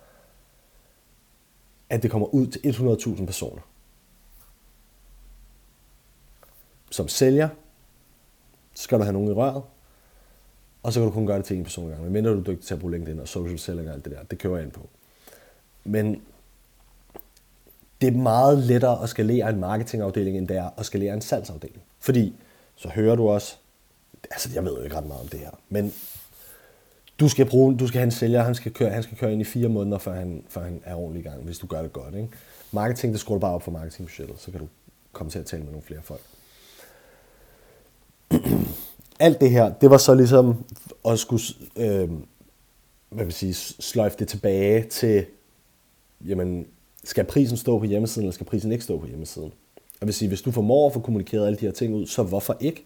at 1.91 2.03
det 2.03 2.11
kommer 2.11 2.35
ud 2.35 2.47
til 2.47 2.59
100.000 3.19 3.27
personer. 3.27 3.63
Som 6.91 7.09
sælger, 7.09 7.49
skal 8.75 8.99
du 8.99 9.03
have 9.03 9.13
nogen 9.13 9.29
i 9.29 9.33
røret, 9.33 9.63
og 10.83 10.93
så 10.93 11.01
kan 11.01 11.09
du 11.09 11.15
kun 11.15 11.27
gøre 11.27 11.39
det 11.39 11.45
til 11.45 11.57
en 11.57 11.63
person 11.63 11.89
gang. 11.89 12.03
Men 12.03 12.13
mindre 12.13 12.31
du 12.31 12.39
er 12.39 12.45
dygtig 12.45 12.67
til 12.67 12.75
at 12.75 12.81
bruge 12.81 12.93
LinkedIn 12.93 13.21
og 13.21 13.29
social 13.29 13.59
selling 13.59 13.89
og 13.89 13.95
alt 13.95 14.05
det 14.05 14.13
der, 14.13 14.23
det 14.23 14.39
kører 14.39 14.57
jeg 14.57 14.65
ind 14.65 14.73
på. 14.73 14.89
Men 15.85 16.23
det 18.01 18.07
er 18.09 18.13
meget 18.13 18.59
lettere 18.59 19.03
at 19.03 19.09
skalere 19.09 19.51
en 19.51 19.61
marketingafdeling, 19.61 20.39
end 20.39 20.49
det 20.49 20.57
er 20.57 20.71
at 20.77 20.87
skalere 20.87 21.15
en 21.15 21.21
salgsafdeling. 21.21 21.83
Fordi 21.99 22.35
så 22.77 22.89
hører 22.89 23.17
du 23.17 23.29
også, 23.29 23.57
altså 24.31 24.51
jeg 24.55 24.65
ved 24.65 24.77
jo 24.77 24.83
ikke 24.83 24.97
ret 24.97 25.07
meget 25.07 25.23
om 25.23 25.29
det 25.29 25.41
her, 25.41 25.51
men 25.69 25.95
du 27.21 27.29
skal, 27.29 27.47
bruge, 27.47 27.77
du 27.77 27.87
skal 27.87 27.99
have 27.99 28.05
en 28.05 28.11
sælger, 28.11 28.43
han 28.43 28.55
skal, 28.55 28.73
køre, 28.73 28.91
han 28.91 29.03
skal 29.03 29.19
køre 29.19 29.33
ind 29.33 29.41
i 29.41 29.45
fire 29.45 29.69
måneder, 29.69 29.99
før 29.99 30.15
han, 30.15 30.45
før 30.49 30.63
han 30.63 30.81
er 30.85 30.95
ordentlig 30.95 31.21
i 31.21 31.29
gang, 31.29 31.43
hvis 31.43 31.59
du 31.59 31.67
gør 31.67 31.83
det 31.83 31.93
godt. 31.93 32.15
Ikke? 32.15 32.29
Marketing, 32.73 33.13
det 33.13 33.21
skruer 33.21 33.39
du 33.39 33.41
bare 33.41 33.55
op 33.55 33.63
for 33.63 33.71
marketingbudgettet, 33.71 34.37
så 34.39 34.51
kan 34.51 34.61
du 34.61 34.67
komme 35.13 35.31
til 35.31 35.39
at 35.39 35.47
tale 35.47 35.63
med 35.63 35.71
nogle 35.71 35.87
flere 35.87 36.01
folk. 36.03 36.23
Alt 39.21 39.41
det 39.41 39.51
her, 39.51 39.73
det 39.73 39.91
var 39.91 39.97
så 39.97 40.15
ligesom 40.15 40.65
at 41.09 41.19
skulle 41.19 41.43
øh, 41.77 42.11
hvad 43.15 43.25
vil 43.25 43.35
sige, 43.35 43.55
sløjfe 43.55 44.17
det 44.19 44.29
tilbage 44.29 44.83
til, 44.83 45.27
jamen, 46.27 46.67
skal 47.05 47.25
prisen 47.25 47.57
stå 47.57 47.79
på 47.79 47.85
hjemmesiden, 47.85 48.25
eller 48.25 48.33
skal 48.33 48.47
prisen 48.47 48.73
ikke 48.73 48.85
stå 48.85 48.99
på 48.99 49.07
hjemmesiden? 49.07 49.53
Jeg 50.01 50.07
vil 50.07 50.15
sige, 50.15 50.29
hvis 50.29 50.43
du 50.43 50.51
formår 50.51 50.87
at 50.87 50.93
få 50.93 51.01
kommunikeret 51.01 51.47
alle 51.47 51.59
de 51.59 51.65
her 51.65 51.73
ting 51.73 51.95
ud, 51.95 52.07
så 52.07 52.23
hvorfor 52.23 52.57
ikke? 52.61 52.85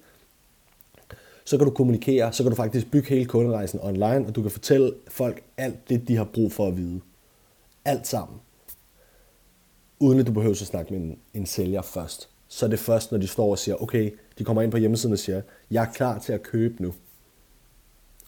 Så 1.48 1.58
kan 1.58 1.66
du 1.66 1.72
kommunikere, 1.72 2.32
så 2.32 2.42
kan 2.42 2.50
du 2.50 2.56
faktisk 2.56 2.90
bygge 2.90 3.08
hele 3.08 3.24
kunderejsen 3.24 3.80
online, 3.82 4.26
og 4.26 4.34
du 4.34 4.42
kan 4.42 4.50
fortælle 4.50 4.92
folk 5.08 5.42
alt 5.56 5.88
det, 5.88 6.08
de 6.08 6.16
har 6.16 6.24
brug 6.24 6.52
for 6.52 6.66
at 6.66 6.76
vide. 6.76 7.00
Alt 7.84 8.06
sammen. 8.06 8.38
Uden 9.98 10.20
at 10.20 10.26
du 10.26 10.32
behøver 10.32 10.52
at 10.52 10.58
snakke 10.58 10.94
med 10.94 11.00
en, 11.00 11.18
en 11.34 11.46
sælger 11.46 11.82
først. 11.82 12.28
Så 12.48 12.66
er 12.66 12.70
det 12.70 12.78
først, 12.78 13.12
når 13.12 13.18
de 13.18 13.26
står 13.26 13.50
og 13.50 13.58
siger, 13.58 13.82
okay, 13.82 14.10
de 14.38 14.44
kommer 14.44 14.62
ind 14.62 14.70
på 14.70 14.76
hjemmesiden 14.76 15.12
og 15.12 15.18
siger, 15.18 15.42
jeg 15.70 15.82
er 15.82 15.92
klar 15.92 16.18
til 16.18 16.32
at 16.32 16.42
købe 16.42 16.82
nu. 16.82 16.94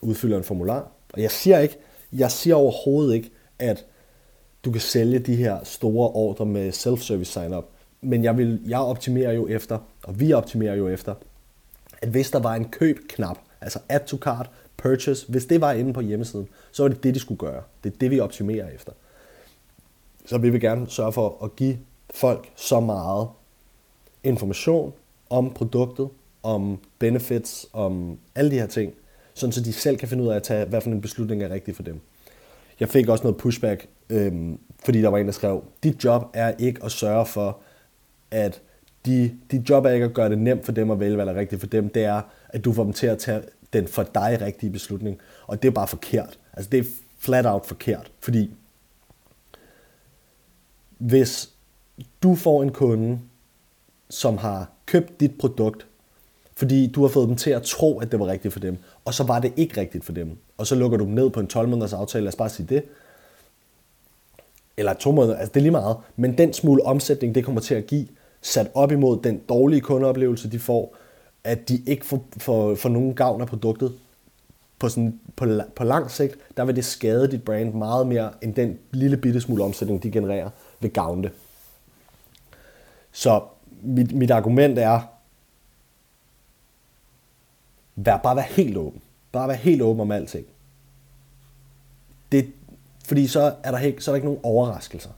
Udfylder 0.01 0.37
en 0.37 0.43
formular. 0.43 0.91
Og 1.13 1.21
jeg 1.21 1.31
siger 1.31 1.59
ikke, 1.59 1.77
jeg 2.13 2.31
siger 2.31 2.55
overhovedet 2.55 3.13
ikke, 3.13 3.31
at 3.59 3.85
du 4.65 4.71
kan 4.71 4.81
sælge 4.81 5.19
de 5.19 5.35
her 5.35 5.63
store 5.63 6.09
ordre 6.09 6.45
med 6.45 6.71
self-service 6.71 7.31
sign-up. 7.31 7.65
Men 8.01 8.23
jeg, 8.23 8.37
vil, 8.37 8.61
jeg 8.67 8.79
optimerer 8.79 9.31
jo 9.31 9.47
efter, 9.47 9.79
og 10.03 10.19
vi 10.19 10.33
optimerer 10.33 10.75
jo 10.75 10.87
efter, 10.87 11.15
at 12.01 12.09
hvis 12.09 12.31
der 12.31 12.39
var 12.39 12.55
en 12.55 12.65
køb-knap, 12.69 13.37
altså 13.61 13.79
add 13.89 14.05
to 14.05 14.17
cart, 14.17 14.49
purchase, 14.77 15.27
hvis 15.27 15.45
det 15.45 15.61
var 15.61 15.71
inde 15.71 15.93
på 15.93 16.01
hjemmesiden, 16.01 16.47
så 16.71 16.83
var 16.83 16.87
det 16.87 17.03
det, 17.03 17.15
de 17.15 17.19
skulle 17.19 17.39
gøre. 17.39 17.63
Det 17.83 17.93
er 17.93 17.97
det, 17.97 18.11
vi 18.11 18.19
optimerer 18.19 18.69
efter. 18.69 18.91
Så 20.25 20.37
vi 20.37 20.49
vil 20.49 20.61
gerne 20.61 20.89
sørge 20.89 21.13
for 21.13 21.43
at 21.43 21.55
give 21.55 21.77
folk 22.13 22.51
så 22.55 22.79
meget 22.79 23.27
information 24.23 24.93
om 25.29 25.53
produktet, 25.53 26.09
om 26.43 26.79
benefits, 26.99 27.67
om 27.73 28.19
alle 28.35 28.51
de 28.51 28.59
her 28.59 28.67
ting, 28.67 28.93
sådan 29.33 29.51
så 29.51 29.61
de 29.61 29.73
selv 29.73 29.97
kan 29.97 30.07
finde 30.07 30.23
ud 30.23 30.29
af 30.29 30.35
at 30.35 30.43
tage, 30.43 30.65
hvad 30.65 30.81
for 30.81 30.89
en 30.89 31.01
beslutning 31.01 31.43
er 31.43 31.49
rigtig 31.49 31.75
for 31.75 31.83
dem. 31.83 32.01
Jeg 32.79 32.89
fik 32.89 33.07
også 33.07 33.23
noget 33.23 33.37
pushback, 33.37 33.87
øhm, 34.09 34.59
fordi 34.85 35.01
der 35.01 35.09
var 35.09 35.17
en, 35.17 35.25
der 35.25 35.31
skrev, 35.31 35.63
dit 35.83 36.03
job 36.03 36.29
er 36.33 36.53
ikke 36.59 36.83
at 36.83 36.91
sørge 36.91 37.25
for, 37.25 37.57
at 38.31 38.61
de, 39.05 39.31
de 39.51 39.63
job 39.69 39.85
er 39.85 39.89
ikke 39.89 40.05
at 40.05 40.13
gøre 40.13 40.29
det 40.29 40.37
nemt 40.37 40.65
for 40.65 40.71
dem 40.71 40.91
at 40.91 40.99
vælge, 40.99 41.15
hvad 41.15 41.25
der 41.25 41.33
er 41.33 41.39
rigtigt 41.39 41.61
for 41.61 41.67
dem. 41.67 41.89
Det 41.89 42.03
er, 42.03 42.21
at 42.49 42.65
du 42.65 42.73
får 42.73 42.83
dem 42.83 42.93
til 42.93 43.07
at 43.07 43.17
tage 43.17 43.41
den 43.73 43.87
for 43.87 44.03
dig 44.03 44.37
rigtige 44.41 44.69
beslutning. 44.69 45.17
Og 45.47 45.61
det 45.61 45.67
er 45.67 45.71
bare 45.71 45.87
forkert. 45.87 46.39
Altså 46.53 46.69
det 46.69 46.79
er 46.79 46.83
flat 47.17 47.45
out 47.45 47.65
forkert. 47.65 48.11
Fordi 48.19 48.51
hvis 50.97 51.49
du 52.23 52.35
får 52.35 52.63
en 52.63 52.71
kunde, 52.71 53.19
som 54.09 54.37
har 54.37 54.69
købt 54.85 55.19
dit 55.19 55.37
produkt, 55.39 55.87
fordi 56.55 56.87
du 56.87 57.01
har 57.01 57.09
fået 57.09 57.27
dem 57.27 57.35
til 57.35 57.49
at 57.49 57.63
tro, 57.63 57.99
at 57.99 58.11
det 58.11 58.19
var 58.19 58.27
rigtigt 58.27 58.53
for 58.53 58.59
dem, 58.59 58.77
og 59.05 59.13
så 59.13 59.23
var 59.23 59.39
det 59.39 59.53
ikke 59.57 59.81
rigtigt 59.81 60.05
for 60.05 60.13
dem, 60.13 60.37
og 60.57 60.67
så 60.67 60.75
lukker 60.75 60.97
du 60.97 61.05
dem 61.05 61.13
ned 61.13 61.29
på 61.29 61.39
en 61.39 61.47
12 61.47 61.69
måneders 61.69 61.93
aftale, 61.93 62.23
lad 62.23 62.27
os 62.27 62.35
bare 62.35 62.49
sige 62.49 62.67
det, 62.67 62.83
eller 64.77 64.93
to 64.93 65.11
måneder, 65.11 65.37
altså 65.37 65.51
det 65.53 65.59
er 65.59 65.61
lige 65.61 65.71
meget, 65.71 65.97
men 66.15 66.37
den 66.37 66.53
smule 66.53 66.85
omsætning, 66.85 67.35
det 67.35 67.45
kommer 67.45 67.61
til 67.61 67.75
at 67.75 67.87
give, 67.87 68.07
sat 68.41 68.71
op 68.73 68.91
imod 68.91 69.21
den 69.21 69.41
dårlige 69.49 69.81
kundeoplevelse, 69.81 70.51
de 70.51 70.59
får, 70.59 70.95
at 71.43 71.69
de 71.69 71.81
ikke 71.85 72.05
får, 72.05 72.25
får, 72.37 72.75
får 72.75 72.89
nogen 72.89 73.15
gavn 73.15 73.41
af 73.41 73.47
produktet, 73.47 73.93
på, 74.81 74.89
sådan, 74.89 75.19
på, 75.35 75.45
på 75.75 75.83
lang 75.83 76.11
sigt, 76.11 76.35
der 76.57 76.65
vil 76.65 76.75
det 76.75 76.85
skade 76.85 77.31
dit 77.31 77.43
brand 77.43 77.73
meget 77.73 78.07
mere, 78.07 78.31
end 78.41 78.55
den 78.55 78.79
lille 78.91 79.17
bitte 79.17 79.41
smule 79.41 79.63
omsætning, 79.63 80.03
de 80.03 80.11
genererer, 80.11 80.49
vil 80.79 80.91
gavne 80.91 81.23
det. 81.23 81.31
Så 83.11 83.43
mit, 83.81 84.11
mit 84.11 84.31
argument 84.31 84.79
er, 84.79 85.01
vær, 87.95 88.17
bare 88.17 88.35
vær 88.35 88.41
helt 88.41 88.77
åben. 88.77 89.01
Bare 89.31 89.47
vær 89.47 89.53
helt 89.53 89.81
åben 89.81 90.01
om 90.01 90.11
alting. 90.11 90.45
Det, 92.31 92.51
fordi 93.05 93.27
så 93.27 93.55
er, 93.63 93.71
der 93.71 93.79
ikke, 93.79 94.03
så 94.03 94.11
er 94.11 94.13
der 94.13 94.15
ikke 94.15 94.27
nogen 94.27 94.41
overraskelser. 94.43 95.09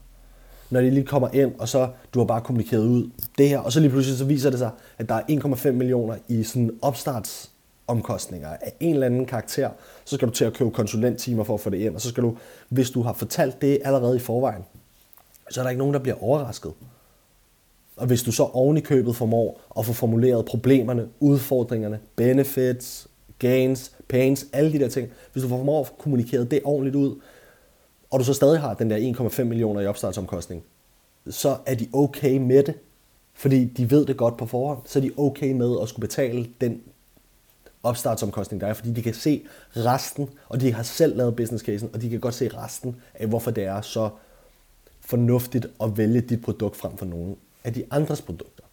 Når 0.74 0.80
de 0.80 0.90
lige 0.90 1.06
kommer 1.06 1.28
ind, 1.32 1.52
og 1.58 1.68
så 1.68 1.88
du 2.14 2.18
har 2.18 2.26
bare 2.26 2.40
kommunikeret 2.40 2.86
ud 2.86 3.10
det 3.38 3.48
her, 3.48 3.58
og 3.58 3.72
så 3.72 3.80
lige 3.80 3.90
pludselig 3.90 4.18
så 4.18 4.24
viser 4.24 4.50
det 4.50 4.58
sig, 4.58 4.70
at 4.98 5.08
der 5.08 5.14
er 5.14 5.22
1,5 5.30 5.70
millioner 5.70 6.16
i 6.28 6.42
sådan 6.42 6.70
opstartsomkostninger 6.82 8.48
af 8.48 8.72
en 8.80 8.94
eller 8.94 9.06
anden 9.06 9.26
karakter, 9.26 9.70
så 10.04 10.16
skal 10.16 10.28
du 10.28 10.32
til 10.32 10.44
at 10.44 10.52
købe 10.52 10.70
konsulenttimer 10.70 11.44
for 11.44 11.54
at 11.54 11.60
få 11.60 11.70
det 11.70 11.78
ind, 11.78 11.94
og 11.94 12.00
så 12.00 12.08
skal 12.08 12.22
du, 12.22 12.36
hvis 12.68 12.90
du 12.90 13.02
har 13.02 13.12
fortalt 13.12 13.62
det 13.62 13.78
allerede 13.84 14.16
i 14.16 14.18
forvejen, 14.18 14.62
så 15.50 15.60
er 15.60 15.62
der 15.62 15.70
ikke 15.70 15.78
nogen, 15.78 15.94
der 15.94 16.00
bliver 16.00 16.22
overrasket. 16.22 16.72
Og 17.96 18.06
hvis 18.06 18.22
du 18.22 18.32
så 18.32 18.42
oven 18.42 18.76
i 18.76 18.80
købet 18.80 19.16
formår 19.16 19.60
at 19.78 19.86
få 19.86 19.92
formuleret 19.92 20.44
problemerne, 20.44 21.08
udfordringerne, 21.20 21.98
benefits, 22.16 23.08
gains, 23.38 23.92
pains, 24.08 24.46
alle 24.52 24.72
de 24.72 24.78
der 24.78 24.88
ting, 24.88 25.08
hvis 25.32 25.42
du 25.42 25.48
formår 25.48 25.80
at 25.80 25.86
kommunikere 25.86 25.98
kommunikeret 25.98 26.50
det 26.50 26.60
ordentligt 26.64 26.96
ud, 26.96 27.20
og 28.10 28.20
du 28.20 28.24
så 28.24 28.34
stadig 28.34 28.60
har 28.60 28.74
den 28.74 28.90
der 28.90 29.28
1,5 29.28 29.42
millioner 29.42 29.80
i 29.80 29.86
opstartsomkostning, 29.86 30.64
så 31.30 31.56
er 31.66 31.74
de 31.74 31.88
okay 31.92 32.36
med 32.38 32.62
det, 32.62 32.74
fordi 33.34 33.64
de 33.64 33.90
ved 33.90 34.06
det 34.06 34.16
godt 34.16 34.36
på 34.36 34.46
forhånd, 34.46 34.78
så 34.84 34.98
er 34.98 35.00
de 35.00 35.12
okay 35.16 35.52
med 35.52 35.76
at 35.82 35.88
skulle 35.88 36.08
betale 36.08 36.48
den 36.60 36.82
opstartsomkostning, 37.82 38.60
der 38.60 38.66
er, 38.66 38.74
fordi 38.74 38.92
de 38.92 39.02
kan 39.02 39.14
se 39.14 39.46
resten, 39.76 40.30
og 40.48 40.60
de 40.60 40.72
har 40.72 40.82
selv 40.82 41.16
lavet 41.16 41.36
business 41.36 41.64
casen, 41.64 41.90
og 41.92 42.02
de 42.02 42.10
kan 42.10 42.20
godt 42.20 42.34
se 42.34 42.48
resten 42.48 42.96
af, 43.14 43.26
hvorfor 43.26 43.50
det 43.50 43.64
er 43.64 43.80
så 43.80 44.10
fornuftigt 45.00 45.66
at 45.82 45.96
vælge 45.96 46.20
dit 46.20 46.42
produkt 46.42 46.76
frem 46.76 46.96
for 46.96 47.06
nogen 47.06 47.36
af 47.64 47.74
de 47.74 47.84
andres 47.90 48.22
produkter. 48.22 48.64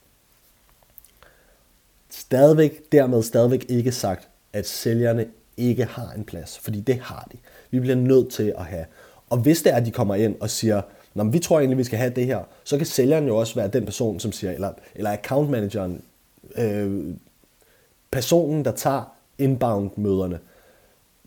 Stadigvæk, 2.09 2.91
dermed 2.91 3.23
stadigvæk 3.23 3.65
ikke 3.69 3.91
sagt, 3.91 4.29
at 4.53 4.67
sælgerne 4.67 5.25
ikke 5.57 5.85
har 5.85 6.11
en 6.11 6.23
plads, 6.23 6.59
fordi 6.59 6.79
det 6.79 6.99
har 6.99 7.27
de. 7.31 7.37
Vi 7.71 7.79
bliver 7.79 7.95
nødt 7.95 8.31
til 8.31 8.53
at 8.57 8.65
have. 8.65 8.85
Og 9.31 9.37
hvis 9.37 9.61
det 9.61 9.71
er, 9.71 9.75
at 9.75 9.85
de 9.85 9.91
kommer 9.91 10.15
ind 10.15 10.35
og 10.39 10.49
siger, 10.49 10.81
Nå, 11.13 11.23
vi 11.23 11.39
tror 11.39 11.59
egentlig, 11.59 11.77
vi 11.77 11.83
skal 11.83 11.99
have 11.99 12.13
det 12.15 12.25
her, 12.25 12.39
så 12.63 12.77
kan 12.77 12.85
sælgeren 12.85 13.27
jo 13.27 13.37
også 13.37 13.55
være 13.55 13.67
den 13.67 13.85
person, 13.85 14.19
som 14.19 14.31
siger, 14.31 14.51
eller, 14.51 14.71
eller 14.95 15.11
account 15.11 15.49
manageren, 15.49 16.01
øh, 16.55 17.15
personen, 18.11 18.65
der 18.65 18.71
tager 18.71 19.03
inbound-møderne, 19.37 20.39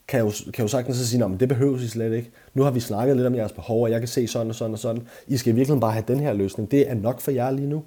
kan 0.09 0.21
jo, 0.21 0.33
kan 0.55 0.65
jo 0.65 0.69
sagtens 0.69 0.97
så 0.97 1.09
sige, 1.09 1.25
at 1.25 1.41
det 1.41 1.49
behøves 1.49 1.83
I 1.83 1.89
slet 1.89 2.13
ikke. 2.13 2.31
Nu 2.55 2.63
har 2.63 2.71
vi 2.71 2.81
snakket 2.81 3.17
lidt 3.17 3.27
om 3.27 3.35
jeres 3.35 3.53
behov, 3.53 3.83
og 3.83 3.91
jeg 3.91 4.01
kan 4.01 4.09
se 4.09 4.27
sådan 4.27 4.49
og 4.49 4.55
sådan 4.55 4.73
og 4.73 4.79
sådan. 4.79 5.03
I 5.27 5.37
skal 5.37 5.57
virkelig 5.57 5.81
bare 5.81 5.93
have 5.93 6.05
den 6.09 6.21
her 6.21 6.33
løsning. 6.33 6.71
Det 6.71 6.91
er 6.91 6.95
nok 6.95 7.21
for 7.21 7.31
jer 7.31 7.51
lige 7.51 7.69
nu. 7.69 7.85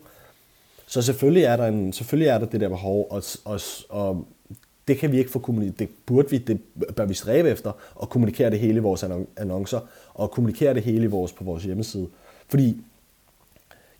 Så 0.88 1.02
selvfølgelig 1.02 1.44
er 1.44 1.56
der, 1.56 1.68
en, 1.68 1.94
selvfølgelig 1.94 2.30
er 2.30 2.38
der 2.38 2.46
det 2.46 2.62
der 2.62 2.70
behov, 2.70 3.08
og, 3.10 3.24
og, 3.46 3.60
og 3.90 4.26
det 4.88 4.98
kan 4.98 5.12
vi 5.12 5.18
ikke 5.18 5.32
få 5.32 5.40
kommunikeret. 5.40 5.80
Det 5.80 5.90
burde 6.06 6.30
vi, 6.30 6.38
det 6.38 6.60
bør 6.96 7.06
vi 7.06 7.14
stræbe 7.14 7.50
efter, 7.50 7.72
og 7.96 8.10
kommunikere 8.10 8.50
det 8.50 8.60
hele 8.60 8.76
i 8.76 8.80
vores 8.80 9.06
annoncer, 9.38 9.80
og 10.18 10.32
kommunikere 10.32 10.74
det 10.74 10.84
hele 10.84 11.04
i 11.04 11.08
vores, 11.08 11.32
på 11.32 11.44
vores 11.44 11.64
hjemmeside. 11.64 12.08
Fordi 12.48 12.78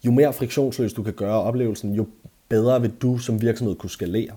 jo 0.06 0.12
mere 0.12 0.34
friktionsløst 0.34 0.98
du 0.98 1.04
kan 1.04 1.14
gøre 1.14 1.42
oplevelsen, 1.42 1.94
jo 1.94 2.08
bedre 2.50 2.82
vil 2.82 2.92
du 3.02 3.18
som 3.18 3.42
virksomhed 3.42 3.76
kunne 3.76 3.90
skalere. 3.90 4.32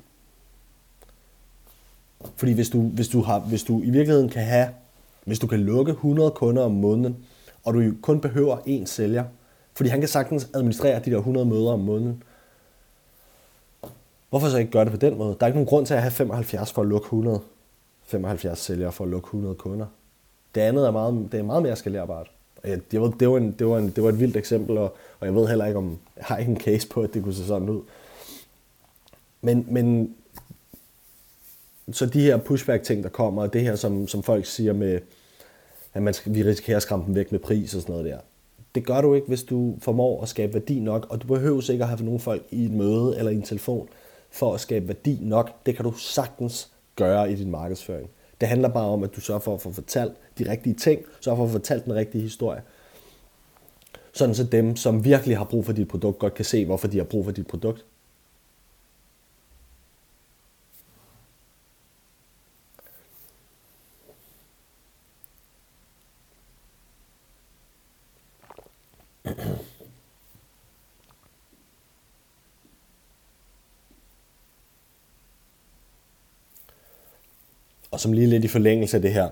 Fordi 2.37 2.53
hvis 2.53 2.71
du, 2.71 2.81
hvis 2.83 3.09
du, 3.09 3.21
har, 3.23 3.39
hvis 3.39 3.63
du 3.63 3.83
i 3.83 3.91
virkeligheden 3.91 4.29
kan 4.29 4.45
have, 4.45 4.69
hvis 5.25 5.39
du 5.39 5.47
kan 5.47 5.61
lukke 5.61 5.93
100 5.93 6.31
kunder 6.31 6.63
om 6.63 6.73
måneden, 6.73 7.17
og 7.65 7.75
du 7.75 7.93
kun 8.03 8.21
behøver 8.21 8.57
én 8.57 8.85
sælger, 8.85 9.25
fordi 9.75 9.91
han 9.91 10.01
kan 10.01 10.09
sagtens 10.09 10.49
administrere 10.55 11.03
de 11.05 11.11
der 11.11 11.19
100 11.19 11.47
møder 11.47 11.73
om 11.73 11.81
måneden, 11.81 12.23
hvorfor 14.31 14.49
så 14.49 14.59
ikke 14.59 14.71
gøre 14.71 14.85
det 14.85 14.93
på 14.93 14.99
den 14.99 15.19
måde? 15.19 15.37
Der 15.41 15.47
er 15.47 15.47
ikke 15.47 15.57
nogen 15.57 15.69
grund 15.69 15.87
til 15.87 15.95
at 15.95 16.03
have 16.03 16.11
75 16.11 16.73
for 16.73 16.83
at 16.83 16.89
lukke 16.89 17.05
100. 17.05 17.41
75 18.03 18.59
sælgere 18.59 18.93
for 18.93 19.05
at 19.05 19.11
lukke 19.11 19.27
100 19.27 19.55
kunder. 19.55 19.87
Det 20.55 20.61
andet 20.61 20.87
er 20.87 20.91
meget, 20.91 21.29
det 21.33 21.41
er 21.41 21.45
meget 21.45 21.63
mere 21.63 21.77
skalerbart. 21.77 22.31
Det 22.65 23.01
ved, 23.01 23.13
det, 23.21 23.31
var 23.31 23.37
en, 23.37 23.53
det, 23.53 23.67
var 23.67 23.79
en, 23.79 23.91
det 23.91 24.03
var 24.03 24.09
et 24.09 24.21
vildt 24.21 24.37
eksempel, 24.37 24.79
og, 24.79 24.97
og 25.21 25.27
jeg 25.27 25.35
ved 25.35 25.49
heller 25.49 25.67
ikke, 25.67 25.79
om 25.79 25.99
jeg 26.17 26.25
har 26.25 26.37
ikke 26.37 26.51
en 26.51 26.61
case 26.61 26.89
på, 26.89 27.03
at 27.03 27.15
det 27.15 27.23
kunne 27.23 27.35
se 27.35 27.47
sådan 27.47 27.69
ud. 27.69 27.83
Men, 29.43 29.67
men 29.69 30.15
så 31.93 32.07
de 32.07 32.21
her 32.21 32.37
pushback-ting, 32.37 33.03
der 33.03 33.09
kommer, 33.09 33.43
og 33.43 33.53
det 33.53 33.63
her, 33.63 33.77
som, 33.77 34.09
som 34.09 34.23
folk 34.23 34.47
siger 34.47 34.73
med, 34.73 35.01
at 35.95 36.03
man 36.03 36.15
skal, 36.15 36.35
vi 36.35 36.45
risikerer 36.45 36.77
at 36.77 36.83
skræmme 36.83 37.07
dem 37.07 37.15
væk 37.15 37.33
med 37.33 37.41
pris 37.41 37.75
og 37.75 37.83
sådan 37.83 37.93
noget 37.93 38.07
der. 38.07 38.19
Det 38.75 38.87
gør 38.87 39.01
du 39.01 39.15
ikke, 39.15 39.27
hvis 39.27 39.43
du 39.43 39.75
formår 39.81 40.23
at 40.23 40.29
skabe 40.29 40.55
værdi 40.55 40.81
nok, 40.81 41.07
og 41.11 41.23
du 41.23 41.27
behøver 41.27 41.71
ikke 41.71 41.85
at 41.85 41.91
have 41.91 42.05
nogle 42.05 42.21
folk 42.21 42.43
i 42.51 42.65
et 42.65 42.71
møde 42.71 43.19
eller 43.19 43.31
i 43.31 43.35
en 43.35 43.43
telefon 43.43 43.89
for 44.31 44.55
at 44.55 44.61
skabe 44.61 44.89
værdi 44.89 45.19
nok. 45.23 45.67
Det 45.67 45.77
kan 45.77 45.85
du 45.85 45.93
sagtens 45.93 46.69
gøre 46.97 47.33
i 47.33 47.35
din 47.35 47.51
markedsføring. 47.51 48.11
Det 48.41 48.49
handler 48.49 48.69
bare 48.69 48.89
om, 48.89 49.03
at 49.03 49.17
du 49.17 49.21
sørger 49.21 49.41
for 49.41 49.55
at 49.55 49.61
få 49.61 49.73
fortalt 49.73 50.13
de 50.39 50.51
rigtige 50.51 50.75
ting, 50.75 51.01
sørger 51.21 51.37
for 51.37 51.45
at 51.45 51.51
få 51.51 51.53
fortalt 51.53 51.85
den 51.85 51.95
rigtige 51.95 52.23
historie. 52.23 52.63
Sådan 54.13 54.35
så 54.35 54.45
dem, 54.45 54.77
som 54.77 55.05
virkelig 55.05 55.37
har 55.37 55.45
brug 55.45 55.67
for 55.67 55.73
dit 55.73 55.89
produkt, 55.89 56.19
godt 56.19 56.35
kan 56.35 56.45
se, 56.45 56.67
hvorfor 56.67 56.89
de 56.89 56.97
har 56.97 57.05
brug 57.05 57.25
for 57.25 57.33
dit 57.33 57.47
produkt. 57.47 57.85
Og 78.01 78.03
som 78.03 78.13
lige 78.13 78.27
lidt 78.27 78.45
i 78.45 78.49
forlængelse 78.49 78.97
af 78.97 79.03
det 79.03 79.13
her, 79.13 79.31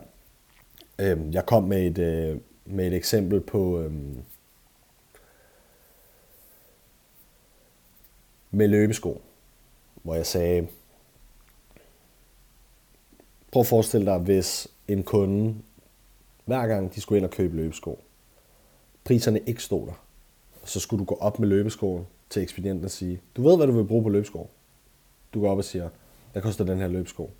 øh, 0.98 1.34
jeg 1.34 1.46
kom 1.46 1.64
med 1.64 1.86
et, 1.86 1.98
øh, 1.98 2.40
med 2.64 2.86
et 2.86 2.94
eksempel 2.94 3.40
på 3.40 3.80
øh, 3.80 3.92
med 8.50 8.68
løbesko, 8.68 9.20
hvor 10.02 10.14
jeg 10.14 10.26
sagde, 10.26 10.66
prøv 13.52 13.60
at 13.60 13.66
forestille 13.66 14.06
dig, 14.06 14.18
hvis 14.18 14.68
en 14.88 15.02
kunde, 15.02 15.54
hver 16.44 16.66
gang 16.66 16.94
de 16.94 17.00
skulle 17.00 17.16
ind 17.16 17.26
og 17.26 17.32
købe 17.32 17.56
løbesko, 17.56 17.98
priserne 19.04 19.40
ikke 19.46 19.62
stod 19.62 19.86
der, 19.86 20.04
så 20.64 20.80
skulle 20.80 21.00
du 21.00 21.04
gå 21.04 21.14
op 21.14 21.38
med 21.38 21.48
løbeskoen 21.48 22.06
til 22.30 22.42
ekspedienten 22.42 22.84
og 22.84 22.90
sige, 22.90 23.20
du 23.36 23.42
ved, 23.42 23.56
hvad 23.56 23.66
du 23.66 23.72
vil 23.72 23.84
bruge 23.84 24.02
på 24.02 24.08
løbesko. 24.08 24.50
Du 25.34 25.40
går 25.40 25.50
op 25.50 25.58
og 25.58 25.64
siger, 25.64 25.88
hvad 26.32 26.42
koster 26.42 26.64
den 26.64 26.78
her 26.78 26.88
løbesko? 26.88 27.30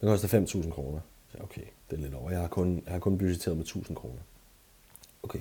Den 0.00 0.08
koster 0.08 0.40
5.000 0.40 0.70
kroner. 0.70 1.00
Så 1.32 1.38
okay, 1.42 1.62
det 1.90 1.96
er 1.96 2.02
lidt 2.02 2.14
over. 2.14 2.30
Jeg 2.30 2.40
har 2.40 2.48
kun, 2.48 2.82
jeg 2.84 2.92
har 2.92 2.98
kun 2.98 3.18
budgetteret 3.18 3.56
med 3.56 3.64
1.000 3.64 3.94
kroner. 3.94 4.20
Okay. 5.22 5.38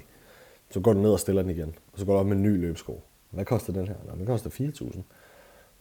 Så 0.72 0.80
går 0.80 0.94
du 0.94 1.00
ned 1.00 1.12
og 1.12 1.20
stiller 1.20 1.42
den 1.42 1.52
igen. 1.52 1.76
Og 1.94 2.00
så 2.00 2.06
går 2.06 2.14
du 2.14 2.20
op 2.20 2.26
med 2.26 2.38
en 2.38 2.44
ny 2.44 2.62
løbesko. 2.62 3.02
Hvad 3.30 3.46
koster 3.46 3.74
den 3.74 3.88
her? 3.88 3.96
Nå, 4.08 4.16
den 4.16 4.26
koster 4.26 4.50
4.000. 4.50 5.02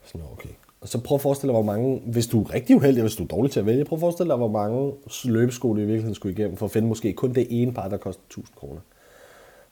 Så 0.05 0.19
okay. 0.33 0.49
Og 0.81 0.89
så 0.89 1.01
prøv 1.01 1.15
at 1.15 1.21
forestille 1.23 1.49
dig, 1.49 1.63
hvor 1.63 1.73
mange, 1.73 2.03
hvis 2.07 2.27
du 2.27 2.43
er 2.43 2.55
rigtig 2.55 2.77
uheldig, 2.77 3.03
hvis 3.03 3.17
du 3.17 3.23
er 3.23 3.29
dårlig 3.29 3.53
til 3.53 3.61
at 3.61 3.67
vælge, 3.67 3.85
prøv 3.85 3.97
at 3.97 4.01
forestille 4.01 4.29
dig, 4.29 4.37
hvor 4.37 4.49
mange 4.49 4.93
løbesko 5.25 5.69
du 5.69 5.77
i 5.77 5.81
virkeligheden 5.81 6.15
skulle 6.15 6.33
igennem, 6.33 6.57
for 6.57 6.67
at 6.67 6.73
finde 6.73 6.89
måske 6.89 7.13
kun 7.13 7.35
det 7.35 7.47
ene 7.51 7.75
par, 7.75 7.89
der 7.89 7.97
koster 7.97 8.23
1000 8.27 8.57
kroner. 8.57 8.81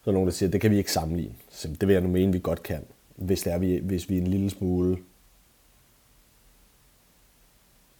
Så 0.04 0.10
er 0.10 0.12
nogen, 0.12 0.26
der 0.26 0.32
siger, 0.32 0.50
det 0.50 0.60
kan 0.60 0.70
vi 0.70 0.78
ikke 0.78 0.92
sammenligne. 0.92 1.34
Så 1.50 1.68
det 1.68 1.88
vil 1.88 1.92
jeg 1.92 2.02
nu 2.02 2.08
mene, 2.08 2.32
vi 2.32 2.38
godt 2.38 2.62
kan, 2.62 2.84
hvis, 3.16 3.42
det 3.42 3.52
er, 3.52 3.58
vi, 3.58 3.76
hvis 3.76 4.08
vi 4.08 4.16
er 4.16 4.20
en 4.20 4.26
lille 4.26 4.50
smule 4.50 4.96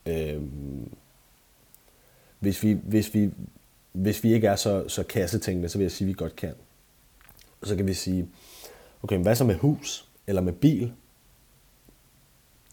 øh, 0.06 0.42
hvis 2.38 2.62
vi, 2.62 2.72
hvis 2.72 3.14
vi, 3.14 3.30
hvis 3.92 4.24
vi 4.24 4.32
ikke 4.32 4.46
er 4.46 4.56
så, 4.56 4.88
så 4.88 5.02
kassetænkende, 5.02 5.68
så 5.68 5.78
vil 5.78 5.84
jeg 5.84 5.92
sige, 5.92 6.06
at 6.06 6.08
vi 6.08 6.12
godt 6.12 6.36
kan. 6.36 6.54
Og 7.60 7.66
så 7.66 7.76
kan 7.76 7.86
vi 7.86 7.94
sige, 7.94 8.28
okay, 9.02 9.18
hvad 9.18 9.34
så 9.34 9.44
med 9.44 9.54
hus 9.54 10.08
eller 10.26 10.42
med 10.42 10.52
bil? 10.52 10.92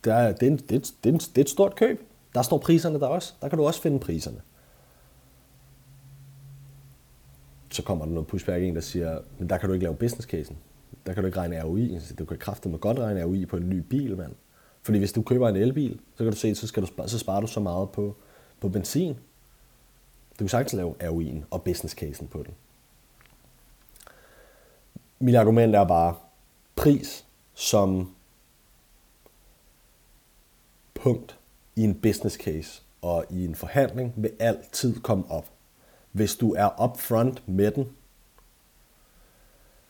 Der 0.04 0.14
er, 0.14 0.32
det, 0.32 0.48
er 0.48 0.52
en, 0.52 0.58
det, 0.58 0.72
er, 0.72 0.92
det, 1.04 1.14
er 1.14 1.18
det 1.18 1.38
er 1.38 1.42
et 1.42 1.50
stort 1.50 1.76
køb. 1.76 2.02
Der 2.36 2.42
står 2.42 2.58
priserne 2.58 3.00
der 3.00 3.08
også. 3.08 3.34
Der 3.42 3.50
kan 3.50 3.58
du 3.58 3.66
også 3.66 3.82
finde 3.82 4.00
priserne. 4.00 4.42
Så 7.70 7.84
kommer 7.84 8.06
der 8.06 8.12
noget 8.12 8.28
pushback 8.28 8.64
ind, 8.64 8.76
der 8.76 8.82
siger, 8.82 9.20
men 9.40 9.50
der 9.50 9.58
kan 9.58 9.70
du 9.70 9.74
ikke 9.74 9.84
lave 9.84 9.96
business 9.96 10.28
casen. 10.28 10.58
Der 11.06 11.14
kan 11.14 11.24
du 11.24 11.28
ikke 11.28 11.40
regne 11.40 11.64
ROI. 11.64 12.00
Du 12.20 12.26
kan 12.26 12.38
kraftigt 12.38 12.82
godt 12.82 13.00
regne 13.00 13.24
ROI 13.24 13.46
på 13.46 13.58
en 13.58 13.70
ny 13.70 13.78
bil, 13.78 14.18
mand. 14.18 14.34
Fordi 14.84 14.98
hvis 14.98 15.12
du 15.12 15.22
køber 15.22 15.50
en 15.50 15.56
elbil, 15.56 16.00
så 16.16 16.24
kan 16.24 16.34
du 16.34 16.38
se, 16.38 16.56
så, 16.56 16.68
skal 16.68 16.84
du, 16.84 16.88
så 17.08 17.20
sparer 17.20 17.42
du 17.42 17.48
så 17.48 17.60
meget 17.60 17.90
på, 17.90 18.16
på 18.60 18.70
benzin, 18.70 19.14
du 20.34 20.38
kan 20.38 20.50
sagtens 20.50 20.74
lave 20.74 20.96
ROI'en 21.04 21.44
og 21.52 21.64
business 21.64 21.96
casen 21.96 22.28
på 22.28 22.44
den. 22.44 22.54
Mit 25.20 25.36
argument 25.36 25.76
er 25.76 25.84
bare, 25.84 26.16
pris 26.76 27.26
som 27.54 28.16
punkt 30.94 31.38
i 31.76 31.84
en 31.84 31.96
business 31.96 32.36
case 32.36 32.82
og 33.02 33.26
i 33.30 33.46
en 33.46 33.56
forhandling 33.56 34.14
vil 34.16 34.32
altid 34.40 35.02
komme 35.02 35.32
op. 35.32 35.50
Hvis 36.12 36.36
du 36.36 36.54
er 36.54 36.84
upfront 36.84 37.48
med 37.48 37.72
den, 37.72 37.96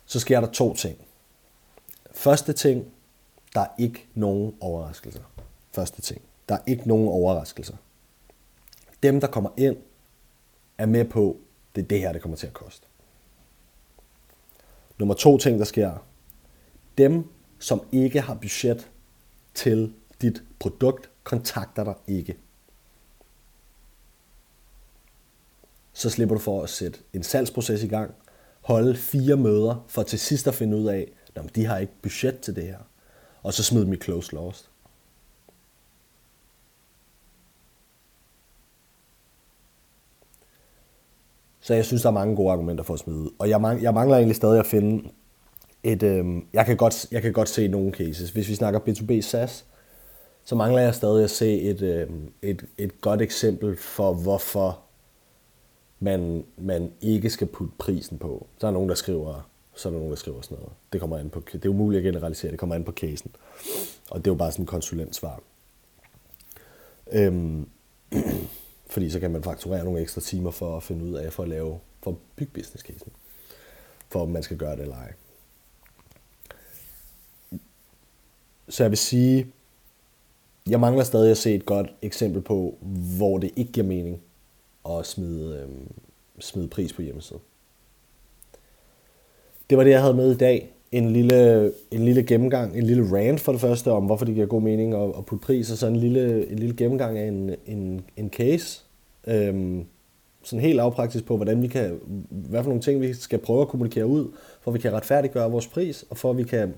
så 0.06 0.19
sker 0.19 0.39
der 0.39 0.51
to 0.51 0.75
ting. 0.75 0.97
Første 2.12 2.53
ting, 2.53 2.92
der 3.56 3.62
er 3.62 3.68
ikke 3.78 4.08
nogen 4.13 4.56
overraskelser. 4.60 5.22
Første 5.72 6.02
ting, 6.02 6.22
der 6.50 6.56
er 6.56 6.62
ikke 6.68 6.88
nogen 6.88 7.08
overraskelser. 7.08 7.76
Dem, 9.04 9.20
der 9.20 9.28
kommer 9.28 9.50
ind 9.58 9.78
er 10.78 10.86
med 10.86 11.06
på, 11.06 11.38
det 11.76 11.84
er 11.84 11.88
det 11.88 12.00
her, 12.00 12.13
det 12.13 12.22
kommer 12.22 12.38
til 12.38 12.48
at 12.48 12.54
koste. 12.54 12.88
Nummer 15.00 15.13
to 15.16 15.38
ting, 15.38 15.60
der 15.60 15.66
sker. 15.66 16.06
Dem, 16.98 17.30
som 17.60 17.82
ikke 17.92 18.22
har 18.22 18.34
budget 18.34 18.92
til 19.54 19.94
dit 20.22 20.44
produkt, 20.60 21.10
kontakter 21.24 21.84
dig 21.84 21.96
ikke. 22.08 22.38
Så 25.94 26.10
slipper 26.10 26.36
du 26.36 26.42
for 26.42 26.63
at 26.63 26.70
sætte 26.70 27.00
en 27.13 27.24
salgsproces 27.24 27.84
i 27.84 27.88
gang, 27.88 28.13
holde 28.62 28.96
fire 28.96 29.38
møder, 29.38 29.86
for 29.88 30.04
til 30.04 30.20
sidst 30.20 30.48
at 30.48 30.56
finde 30.56 30.78
ud 30.78 30.88
af, 30.88 31.12
at 31.36 31.56
de 31.56 31.66
har 31.66 31.78
ikke 31.78 31.94
budget 32.02 32.39
til 32.39 32.56
det 32.56 32.63
her. 32.63 32.80
Og 33.43 33.53
så 33.53 33.63
smid 33.63 33.86
dem 33.86 33.93
i 33.93 33.97
close 33.97 34.36
lost. 34.36 34.69
Så 41.60 41.73
jeg 41.73 41.86
synes, 41.86 42.01
der 42.01 42.10
er 42.10 42.13
mange 42.13 42.36
gode 42.36 42.51
argumenter 42.51 42.84
for 42.84 42.93
at 42.93 42.99
smide 42.99 43.32
Og 43.39 43.49
jeg, 43.49 43.62
mangler, 43.62 43.84
jeg 43.84 43.93
mangler 43.93 44.17
egentlig 44.17 44.36
stadig 44.36 44.60
at 44.60 44.65
finde 44.65 45.10
et... 45.84 46.03
Øh, 46.03 46.25
jeg, 46.53 46.65
kan 46.65 46.77
godt, 46.77 47.12
jeg 47.12 47.21
kan 47.21 47.34
godt 47.34 47.49
se 47.49 47.67
nogle 47.67 47.91
cases. 47.91 48.29
Hvis 48.29 48.49
vi 48.49 48.56
snakker 48.56 48.79
B2B 48.79 49.21
SaaS, 49.21 49.65
så 50.43 50.56
mangler 50.56 50.82
jeg 50.82 50.95
stadig 50.95 51.23
at 51.23 51.29
se 51.29 51.62
et, 51.62 51.82
øh, 51.82 52.10
et, 52.41 52.65
et 52.77 53.01
godt 53.01 53.21
eksempel 53.21 53.77
for, 53.77 54.13
hvorfor 54.13 54.79
man, 55.99 56.45
man 56.58 56.91
ikke 57.01 57.29
skal 57.29 57.47
putte 57.47 57.73
prisen 57.77 58.17
på. 58.17 58.47
Så 58.58 58.67
er 58.67 58.71
nogen, 58.71 58.89
der 58.89 58.95
skriver, 58.95 59.49
så 59.75 59.89
er 59.89 59.91
der 59.91 59.99
nogen, 59.99 60.12
der 60.12 60.17
skriver 60.17 60.41
sådan 60.41 60.57
noget. 60.57 60.73
Det, 60.93 61.01
kommer 61.01 61.17
an 61.17 61.29
på, 61.29 61.43
det 61.53 61.65
er 61.65 61.69
umuligt 61.69 61.99
at 61.99 62.03
generalisere, 62.13 62.51
det 62.51 62.59
kommer 62.59 62.75
an 62.75 62.83
på 62.83 62.91
casen. 62.91 63.36
Og 64.09 64.19
det 64.19 64.27
er 64.27 64.31
jo 64.31 64.38
bare 64.38 64.51
sådan 64.51 64.63
en 64.63 64.67
konsulentsvar. 64.67 65.41
Øhm, 67.12 67.69
fordi 68.93 69.09
så 69.09 69.19
kan 69.19 69.31
man 69.31 69.43
fakturere 69.43 69.83
nogle 69.83 70.01
ekstra 70.01 70.21
timer 70.21 70.51
for 70.51 70.77
at 70.77 70.83
finde 70.83 71.05
ud 71.05 71.13
af, 71.13 71.33
for 71.33 71.43
at 71.43 71.49
lave, 71.49 71.79
for 72.03 72.12
at 72.12 72.17
bygge 72.36 72.51
business 72.53 72.83
casen. 72.83 73.12
For 74.09 74.21
om 74.21 74.29
man 74.29 74.43
skal 74.43 74.57
gøre 74.57 74.71
det 74.71 74.81
eller 74.81 74.95
ej. 74.95 75.13
Så 78.69 78.83
jeg 78.83 78.91
vil 78.91 78.97
sige, 78.97 79.47
jeg 80.69 80.79
mangler 80.79 81.03
stadig 81.03 81.31
at 81.31 81.38
se 81.38 81.55
et 81.55 81.65
godt 81.65 81.93
eksempel 82.01 82.41
på, 82.41 82.77
hvor 83.17 83.38
det 83.38 83.51
ikke 83.55 83.71
giver 83.71 83.88
mening 83.88 84.21
at 84.89 85.05
smide, 85.05 85.59
øhm, 85.59 85.91
smide 86.39 86.67
pris 86.67 86.93
på 86.93 87.01
hjemmesiden. 87.01 87.41
Det 89.69 89.78
var 89.78 89.84
det, 89.84 89.91
jeg 89.91 90.02
havde 90.02 90.13
med 90.13 90.32
i 90.32 90.38
dag. 90.38 90.69
En 90.91 91.13
lille, 91.13 91.71
en 91.91 92.06
lille 92.06 92.23
gennemgang, 92.23 92.78
en 92.78 92.84
lille 92.84 93.17
rant 93.17 93.39
for 93.39 93.52
det 93.52 93.62
første 93.62 93.91
om, 93.91 94.06
hvorfor 94.06 94.26
det 94.26 94.36
giver 94.36 94.47
god 94.47 94.62
mening 94.62 94.93
at, 94.93 95.10
at 95.17 95.26
putte 95.26 95.45
pris, 95.45 95.71
og 95.71 95.78
så 95.78 95.88
en 95.88 95.95
lille, 95.95 96.52
en 96.52 96.60
lille 96.60 96.76
gennemgang 96.76 97.17
af 97.17 97.28
en, 97.28 97.56
en, 97.65 98.02
en 98.17 98.30
case, 98.30 98.84
Øhm, 99.28 99.86
sådan 100.43 100.62
helt 100.62 100.80
afpraktisk 100.80 101.26
på, 101.26 101.36
hvordan 101.36 101.62
vi 101.62 101.67
kan, 101.67 101.99
hvad 102.30 102.63
for 102.63 102.69
nogle 102.69 102.82
ting 102.82 103.02
vi 103.02 103.13
skal 103.13 103.39
prøve 103.39 103.62
at 103.62 103.67
kommunikere 103.67 104.08
ud, 104.08 104.32
for 104.62 104.71
at 104.71 104.76
vi 104.76 104.80
kan 104.80 104.93
retfærdiggøre 104.93 105.52
vores 105.52 105.67
pris, 105.67 106.06
og 106.10 106.17
for 106.17 106.30
at 106.30 106.38
vi 106.38 106.43
kan 106.43 106.73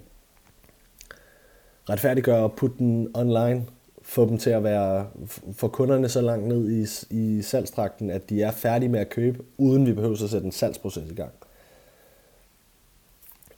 retfærdiggøre 1.90 2.44
og 2.44 2.54
putte 2.54 2.78
den 2.78 3.08
online 3.14 3.66
få 4.02 4.30
dem 4.30 4.38
til 4.38 4.50
at 4.50 4.64
være, 4.64 5.08
få 5.54 5.68
kunderne 5.68 6.10
så 6.10 6.22
langt 6.22 6.48
ned 6.48 6.72
i, 6.72 6.86
i 7.10 7.42
salgstrakten, 7.42 8.10
at 8.10 8.30
de 8.30 8.42
er 8.42 8.52
færdige 8.52 8.90
med 8.90 9.00
at 9.00 9.10
købe, 9.10 9.44
uden 9.58 9.86
vi 9.86 9.94
behøver 9.94 10.24
at 10.24 10.30
sætte 10.30 10.46
en 10.46 10.52
salgsproces 10.52 11.12
i 11.12 11.14
gang. 11.14 11.32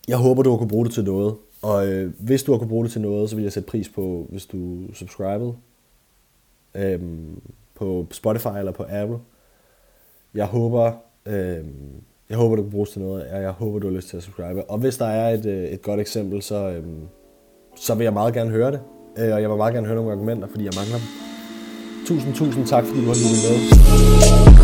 Jeg 0.08 0.18
håber, 0.18 0.44
du 0.44 0.50
har 0.50 0.58
kunne 0.58 0.70
bruge 0.70 0.86
det 0.86 0.94
til 0.94 1.04
noget. 1.04 1.36
Og 1.62 1.88
øh, 1.88 2.12
hvis 2.20 2.44
du 2.44 2.52
har 2.52 2.60
kunne 2.60 2.70
bruge 2.70 2.84
det 2.84 2.92
til 2.92 3.02
noget, 3.02 3.30
så 3.30 3.36
vil 3.36 3.44
jeg 3.44 3.52
sætte 3.52 3.68
pris 3.70 3.90
på, 3.90 4.28
hvis 4.30 4.46
du 4.46 4.94
subscribede 4.94 5.54
øhm, 6.76 7.42
på 7.76 8.08
Spotify 8.12 8.58
eller 8.60 8.72
på 8.72 8.86
Apple. 8.90 9.18
Jeg 10.34 10.46
håber, 10.46 10.92
øhm, 11.26 12.04
jeg 12.30 12.38
håber, 12.38 12.56
du 12.56 12.62
kan 12.62 12.72
bruges 12.72 12.90
til 12.90 13.02
noget, 13.02 13.28
og 13.28 13.42
jeg 13.42 13.52
håber, 13.52 13.80
du 13.80 13.88
har 13.88 13.96
lyst 13.96 14.10
til 14.10 14.18
at 14.18 14.24
subscribe. 14.24 14.70
Og 14.70 14.78
hvis 14.78 14.98
der 14.98 15.06
er 15.06 15.34
et, 15.34 15.46
øh, 15.46 15.64
et 15.64 15.82
godt 15.82 16.00
eksempel, 16.00 16.42
så, 16.42 16.70
øhm, 16.70 17.02
så 17.76 17.96
vil 17.96 18.04
jeg 18.04 18.14
meget 18.14 18.34
gerne 18.34 18.50
høre 18.50 18.72
det. 18.72 18.80
Øh, 19.18 19.34
og 19.34 19.42
jeg 19.42 19.50
vil 19.50 19.58
meget 19.58 19.74
gerne 19.74 19.88
høre 19.88 19.96
nogle 19.96 20.12
argumenter, 20.12 20.48
fordi 20.48 20.64
jeg 20.64 20.74
mangler 20.76 20.98
dem. 20.98 21.08
Tusind, 22.08 22.34
tusind 22.34 22.68
tak, 22.68 22.86
fordi 22.86 23.00
du 23.02 23.08
har 23.08 23.16
lyttet 23.16 24.52
med. 24.52 24.57